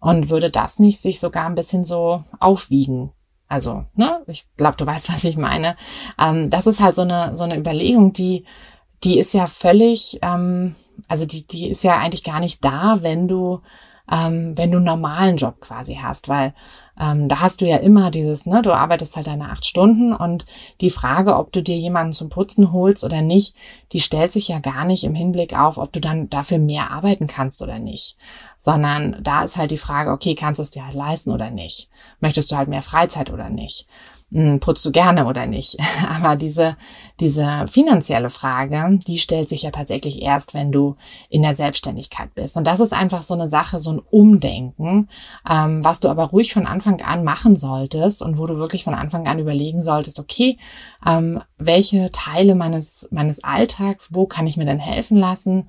Und 0.00 0.28
würde 0.28 0.50
das 0.50 0.80
nicht 0.80 1.00
sich 1.00 1.20
sogar 1.20 1.46
ein 1.46 1.54
bisschen 1.54 1.84
so 1.84 2.24
aufwiegen? 2.40 3.12
Also, 3.48 3.84
ne, 3.94 4.22
ich 4.26 4.46
glaube, 4.56 4.76
du 4.76 4.84
weißt, 4.84 5.08
was 5.12 5.22
ich 5.22 5.36
meine. 5.36 5.76
Ähm, 6.18 6.50
das 6.50 6.66
ist 6.66 6.80
halt 6.80 6.96
so 6.96 7.02
eine, 7.02 7.36
so 7.36 7.44
eine 7.44 7.56
Überlegung, 7.56 8.12
die, 8.12 8.44
die 9.04 9.20
ist 9.20 9.32
ja 9.32 9.46
völlig, 9.46 10.18
ähm, 10.22 10.74
also 11.06 11.24
die, 11.24 11.46
die 11.46 11.68
ist 11.68 11.84
ja 11.84 11.98
eigentlich 11.98 12.24
gar 12.24 12.40
nicht 12.40 12.64
da, 12.64 12.98
wenn 13.02 13.28
du 13.28 13.60
ähm, 14.10 14.56
wenn 14.56 14.70
du 14.70 14.78
einen 14.78 14.86
normalen 14.86 15.36
Job 15.36 15.60
quasi 15.60 15.98
hast, 16.02 16.28
weil 16.28 16.54
ähm, 16.98 17.28
da 17.28 17.40
hast 17.40 17.60
du 17.60 17.66
ja 17.66 17.76
immer 17.76 18.10
dieses, 18.10 18.46
ne, 18.46 18.62
du 18.62 18.72
arbeitest 18.72 19.16
halt 19.16 19.26
deine 19.26 19.50
acht 19.50 19.66
Stunden 19.66 20.14
und 20.14 20.46
die 20.80 20.90
Frage, 20.90 21.36
ob 21.36 21.52
du 21.52 21.62
dir 21.62 21.76
jemanden 21.76 22.12
zum 22.12 22.28
Putzen 22.28 22.72
holst 22.72 23.04
oder 23.04 23.20
nicht, 23.20 23.54
die 23.92 24.00
stellt 24.00 24.32
sich 24.32 24.48
ja 24.48 24.60
gar 24.60 24.84
nicht 24.84 25.04
im 25.04 25.14
Hinblick 25.14 25.58
auf, 25.58 25.76
ob 25.76 25.92
du 25.92 26.00
dann 26.00 26.30
dafür 26.30 26.58
mehr 26.58 26.90
arbeiten 26.90 27.26
kannst 27.26 27.60
oder 27.62 27.78
nicht, 27.78 28.16
sondern 28.58 29.16
da 29.22 29.44
ist 29.44 29.56
halt 29.56 29.70
die 29.70 29.76
Frage, 29.76 30.10
okay, 30.10 30.34
kannst 30.34 30.58
du 30.58 30.62
es 30.62 30.70
dir 30.70 30.84
halt 30.84 30.94
leisten 30.94 31.30
oder 31.30 31.50
nicht? 31.50 31.90
Möchtest 32.20 32.50
du 32.50 32.56
halt 32.56 32.68
mehr 32.68 32.82
Freizeit 32.82 33.30
oder 33.30 33.50
nicht? 33.50 33.86
Hm, 34.32 34.58
putzt 34.58 34.84
du 34.84 34.90
gerne 34.90 35.26
oder 35.26 35.46
nicht. 35.46 35.76
Aber 36.08 36.34
diese, 36.34 36.76
diese 37.20 37.66
finanzielle 37.68 38.28
Frage, 38.28 38.98
die 39.06 39.18
stellt 39.18 39.48
sich 39.48 39.62
ja 39.62 39.70
tatsächlich 39.70 40.20
erst, 40.20 40.52
wenn 40.52 40.72
du 40.72 40.96
in 41.28 41.42
der 41.42 41.54
Selbstständigkeit 41.54 42.34
bist. 42.34 42.56
Und 42.56 42.66
das 42.66 42.80
ist 42.80 42.92
einfach 42.92 43.22
so 43.22 43.34
eine 43.34 43.48
Sache, 43.48 43.78
so 43.78 43.92
ein 43.92 44.00
Umdenken, 44.10 45.08
ähm, 45.48 45.84
was 45.84 46.00
du 46.00 46.08
aber 46.08 46.24
ruhig 46.24 46.52
von 46.52 46.66
Anfang 46.66 47.00
an 47.02 47.22
machen 47.22 47.54
solltest 47.54 48.20
und 48.20 48.36
wo 48.36 48.46
du 48.46 48.56
wirklich 48.56 48.82
von 48.82 48.94
Anfang 48.94 49.28
an 49.28 49.38
überlegen 49.38 49.80
solltest, 49.80 50.18
okay, 50.18 50.58
ähm, 51.06 51.40
welche 51.58 52.10
Teile 52.10 52.56
meines, 52.56 53.06
meines 53.12 53.44
Alltags, 53.44 54.08
wo 54.12 54.26
kann 54.26 54.48
ich 54.48 54.56
mir 54.56 54.66
denn 54.66 54.80
helfen 54.80 55.18
lassen 55.18 55.68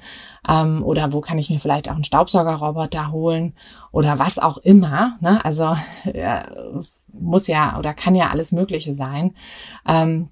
ähm, 0.49 0.83
oder 0.83 1.13
wo 1.13 1.21
kann 1.21 1.37
ich 1.37 1.51
mir 1.51 1.59
vielleicht 1.59 1.89
auch 1.89 1.95
einen 1.95 2.03
Staubsaugerroboter 2.03 3.11
holen 3.11 3.53
oder 3.91 4.17
was 4.17 4.39
auch 4.39 4.57
immer. 4.57 5.17
Ne? 5.21 5.45
Also 5.45 5.75
ja, 6.13 6.47
muss 7.11 7.47
ja 7.47 7.77
oder 7.77 7.93
kann 7.93 8.15
ja 8.15 8.29
alles 8.29 8.51
Mögliche 8.51 8.93
sein. 8.93 9.35
Ähm, 9.87 10.29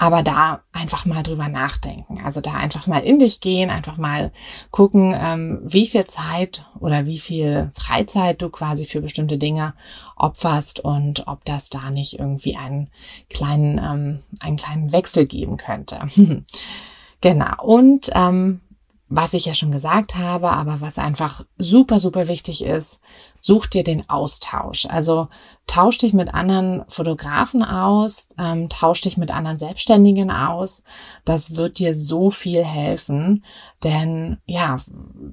aber 0.00 0.22
da 0.22 0.62
einfach 0.72 1.06
mal 1.06 1.24
drüber 1.24 1.48
nachdenken. 1.48 2.20
Also 2.24 2.40
da 2.40 2.54
einfach 2.54 2.86
mal 2.86 3.00
in 3.00 3.18
dich 3.18 3.40
gehen, 3.40 3.68
einfach 3.68 3.96
mal 3.96 4.30
gucken, 4.70 5.12
ähm, 5.18 5.60
wie 5.64 5.88
viel 5.88 6.04
Zeit 6.04 6.64
oder 6.78 7.06
wie 7.06 7.18
viel 7.18 7.70
Freizeit 7.74 8.40
du 8.40 8.48
quasi 8.48 8.84
für 8.84 9.00
bestimmte 9.00 9.38
Dinge 9.38 9.74
opferst 10.14 10.78
und 10.78 11.26
ob 11.26 11.44
das 11.44 11.68
da 11.68 11.90
nicht 11.90 12.16
irgendwie 12.16 12.56
einen 12.56 12.90
kleinen, 13.28 13.78
ähm, 13.78 14.18
einen 14.38 14.56
kleinen 14.56 14.92
Wechsel 14.92 15.26
geben 15.26 15.56
könnte. 15.56 15.98
genau. 17.20 17.60
Und 17.60 18.08
ähm, 18.14 18.60
was 19.10 19.32
ich 19.32 19.46
ja 19.46 19.54
schon 19.54 19.70
gesagt 19.70 20.16
habe, 20.16 20.50
aber 20.50 20.82
was 20.82 20.98
einfach 20.98 21.42
super, 21.56 21.98
super 21.98 22.28
wichtig 22.28 22.62
ist, 22.62 23.00
such 23.40 23.66
dir 23.66 23.82
den 23.82 24.08
Austausch. 24.10 24.84
Also 24.86 25.28
tausch 25.66 25.98
dich 25.98 26.12
mit 26.12 26.34
anderen 26.34 26.84
Fotografen 26.88 27.62
aus, 27.62 28.28
ähm, 28.38 28.68
tausch 28.68 29.00
dich 29.00 29.16
mit 29.16 29.30
anderen 29.30 29.56
Selbstständigen 29.56 30.30
aus. 30.30 30.82
Das 31.24 31.56
wird 31.56 31.78
dir 31.78 31.94
so 31.94 32.30
viel 32.30 32.62
helfen. 32.62 33.44
Denn 33.82 34.38
ja, 34.44 34.76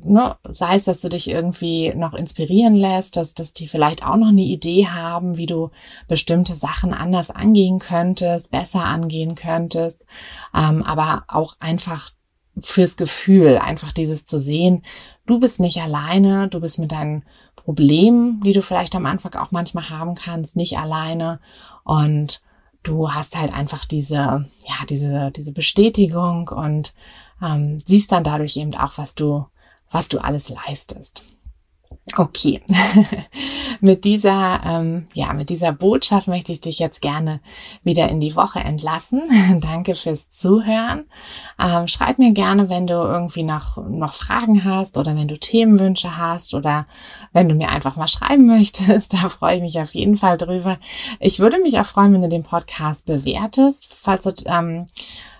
ne, 0.03 0.37
sei 0.53 0.75
es, 0.75 0.85
dass 0.85 1.01
du 1.01 1.09
dich 1.09 1.29
irgendwie 1.29 1.93
noch 1.95 2.13
inspirieren 2.13 2.75
lässt, 2.75 3.17
dass, 3.17 3.33
dass 3.33 3.51
die 3.51 3.67
vielleicht 3.67 4.05
auch 4.05 4.15
noch 4.15 4.29
eine 4.29 4.43
Idee 4.43 4.87
haben, 4.87 5.35
wie 5.37 5.47
du 5.47 5.71
bestimmte 6.07 6.55
Sachen 6.55 6.93
anders 6.93 7.29
angehen 7.29 7.79
könntest, 7.79 8.51
besser 8.51 8.85
angehen 8.85 9.35
könntest, 9.35 10.05
ähm, 10.53 10.81
aber 10.83 11.25
auch 11.27 11.55
einfach 11.59 12.11
fürs 12.59 12.97
Gefühl, 12.97 13.57
einfach 13.57 13.91
dieses 13.91 14.25
zu 14.25 14.37
sehen, 14.37 14.83
du 15.25 15.39
bist 15.39 15.59
nicht 15.59 15.81
alleine, 15.81 16.47
du 16.47 16.59
bist 16.59 16.79
mit 16.79 16.91
deinen 16.91 17.23
Problemen, 17.55 18.39
die 18.41 18.53
du 18.53 18.61
vielleicht 18.61 18.95
am 18.95 19.05
Anfang 19.05 19.33
auch 19.35 19.51
manchmal 19.51 19.89
haben 19.89 20.15
kannst, 20.15 20.55
nicht 20.55 20.77
alleine 20.77 21.39
und 21.83 22.41
du 22.83 23.11
hast 23.11 23.37
halt 23.37 23.53
einfach 23.53 23.85
diese, 23.85 24.15
ja, 24.15 24.85
diese, 24.89 25.31
diese 25.31 25.51
Bestätigung 25.51 26.49
und 26.49 26.93
ähm, 27.41 27.77
siehst 27.83 28.11
dann 28.11 28.23
dadurch 28.23 28.57
eben 28.57 28.75
auch, 28.75 28.97
was 28.97 29.15
du, 29.15 29.45
was 29.89 30.07
du 30.07 30.19
alles 30.19 30.49
leistest. 30.49 31.23
Okay, 32.17 32.61
mit 33.81 34.05
dieser, 34.05 34.61
ähm, 34.63 35.07
ja, 35.13 35.33
mit 35.33 35.49
dieser 35.49 35.71
Botschaft 35.73 36.27
möchte 36.27 36.51
ich 36.51 36.61
dich 36.61 36.77
jetzt 36.77 37.01
gerne 37.01 37.41
wieder 37.83 38.07
in 38.09 38.19
die 38.19 38.35
Woche 38.35 38.59
entlassen. 38.59 39.23
Danke 39.59 39.95
fürs 39.95 40.29
Zuhören. 40.29 41.05
Ähm, 41.59 41.87
schreib 41.87 42.19
mir 42.19 42.31
gerne, 42.31 42.69
wenn 42.69 42.85
du 42.85 42.93
irgendwie 42.93 43.43
noch, 43.43 43.77
noch 43.89 44.13
Fragen 44.13 44.63
hast 44.63 44.99
oder 44.99 45.17
wenn 45.17 45.27
du 45.27 45.37
Themenwünsche 45.37 46.15
hast 46.15 46.53
oder 46.53 46.85
wenn 47.33 47.49
du 47.49 47.55
mir 47.55 47.69
einfach 47.69 47.95
mal 47.95 48.07
schreiben 48.07 48.45
möchtest. 48.55 49.13
Da 49.13 49.27
freue 49.27 49.57
ich 49.57 49.61
mich 49.61 49.79
auf 49.79 49.93
jeden 49.95 50.15
Fall 50.15 50.37
drüber. 50.37 50.77
Ich 51.19 51.39
würde 51.39 51.59
mich 51.59 51.79
auch 51.79 51.85
freuen, 51.85 52.13
wenn 52.13 52.21
du 52.21 52.29
den 52.29 52.43
Podcast 52.43 53.07
bewertest, 53.07 53.91
falls 53.91 54.25
du, 54.25 54.31
ähm, 54.45 54.85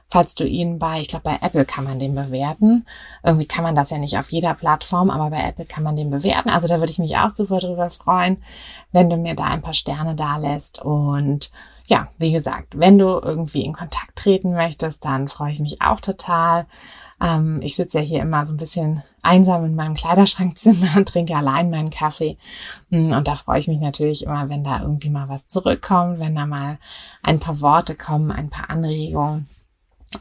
falls 0.08 0.36
du 0.36 0.46
ihn 0.46 0.80
bei, 0.80 1.02
ich 1.02 1.08
glaube, 1.08 1.24
bei 1.24 1.40
Apple 1.42 1.66
kann 1.66 1.84
man 1.84 2.00
den 2.00 2.16
bewerten. 2.16 2.86
Irgendwie 3.24 3.48
kann 3.48 3.64
man 3.64 3.76
das 3.76 3.90
ja 3.90 3.98
nicht 3.98 4.18
auf 4.18 4.32
jeder 4.32 4.54
Plattform, 4.54 5.10
aber 5.10 5.30
bei 5.30 5.42
Apple 5.42 5.66
kann 5.66 5.84
man 5.84 5.96
den 5.96 6.10
bewerten. 6.10 6.50
Also 6.50 6.68
da 6.68 6.80
würde 6.80 6.92
ich 6.92 7.00
mich 7.00 7.18
auch 7.18 7.30
super 7.30 7.60
drüber 7.60 7.90
freuen, 7.90 8.38
wenn 8.92 9.10
du 9.10 9.18
mir 9.18 9.36
da 9.36 9.46
ein 9.46 9.62
paar 9.62 9.74
Sterne 9.74 10.16
da 10.16 10.38
lässt. 10.38 10.82
Und 10.82 11.52
ja, 11.88 12.08
wie 12.18 12.32
gesagt, 12.32 12.80
wenn 12.80 12.98
du 12.98 13.20
irgendwie 13.22 13.64
in 13.64 13.74
Kontakt 13.74 14.16
treten 14.16 14.54
möchtest, 14.54 15.06
dann 15.06 15.28
freue 15.28 15.52
ich 15.52 15.60
mich 15.60 15.82
auch 15.82 16.00
total. 16.00 16.66
Ähm, 17.22 17.60
ich 17.62 17.76
sitze 17.76 18.00
ja 18.00 18.04
hier 18.04 18.22
immer 18.22 18.46
so 18.46 18.54
ein 18.54 18.58
bisschen 18.58 19.04
einsam 19.22 19.66
in 19.66 19.76
meinem 19.76 19.96
Kleiderschrankzimmer 19.96 20.98
und 20.98 21.08
trinke 21.10 21.36
allein 21.36 21.70
meinen 21.70 21.90
Kaffee. 21.90 22.38
Mm, 22.90 23.12
und 23.12 23.28
da 23.28 23.36
freue 23.36 23.60
ich 23.60 23.68
mich 23.68 23.80
natürlich 23.80 24.24
immer, 24.24 24.50
wenn 24.50 24.64
da 24.64 24.82
irgendwie 24.82 25.10
mal 25.10 25.30
was 25.30 25.48
zurückkommt, 25.48 26.20
wenn 26.20 26.36
da 26.36 26.46
mal 26.46 26.78
ein 27.22 27.40
paar 27.40 27.62
Worte 27.62 27.96
kommen, 27.96 28.32
ein 28.32 28.50
paar 28.50 28.70
Anregungen 28.70 29.48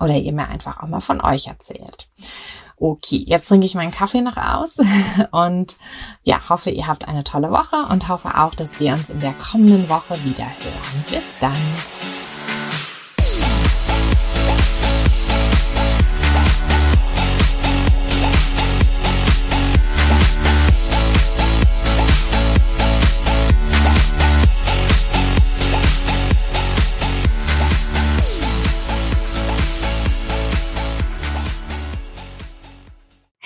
oder 0.01 0.14
ihr 0.14 0.33
mir 0.33 0.49
einfach 0.49 0.83
auch 0.83 0.88
mal 0.88 1.01
von 1.01 1.20
euch 1.20 1.47
erzählt. 1.47 2.09
Okay, 2.77 3.23
jetzt 3.27 3.49
trinke 3.49 3.66
ich 3.66 3.77
meinen 3.77 3.92
Kaffee 3.92 4.20
noch 4.20 4.37
aus 4.37 4.79
und 5.31 5.77
ja, 6.25 6.49
hoffe, 6.49 6.70
ihr 6.70 6.87
habt 6.87 7.07
eine 7.07 7.23
tolle 7.23 7.51
Woche 7.51 7.87
und 7.90 8.09
hoffe 8.09 8.37
auch, 8.37 8.55
dass 8.55 8.81
wir 8.81 8.92
uns 8.92 9.11
in 9.11 9.20
der 9.20 9.35
kommenden 9.35 9.88
Woche 9.88 10.23
wieder 10.25 10.44
hören. 10.44 11.05
Bis 11.09 11.33
dann. 11.40 11.53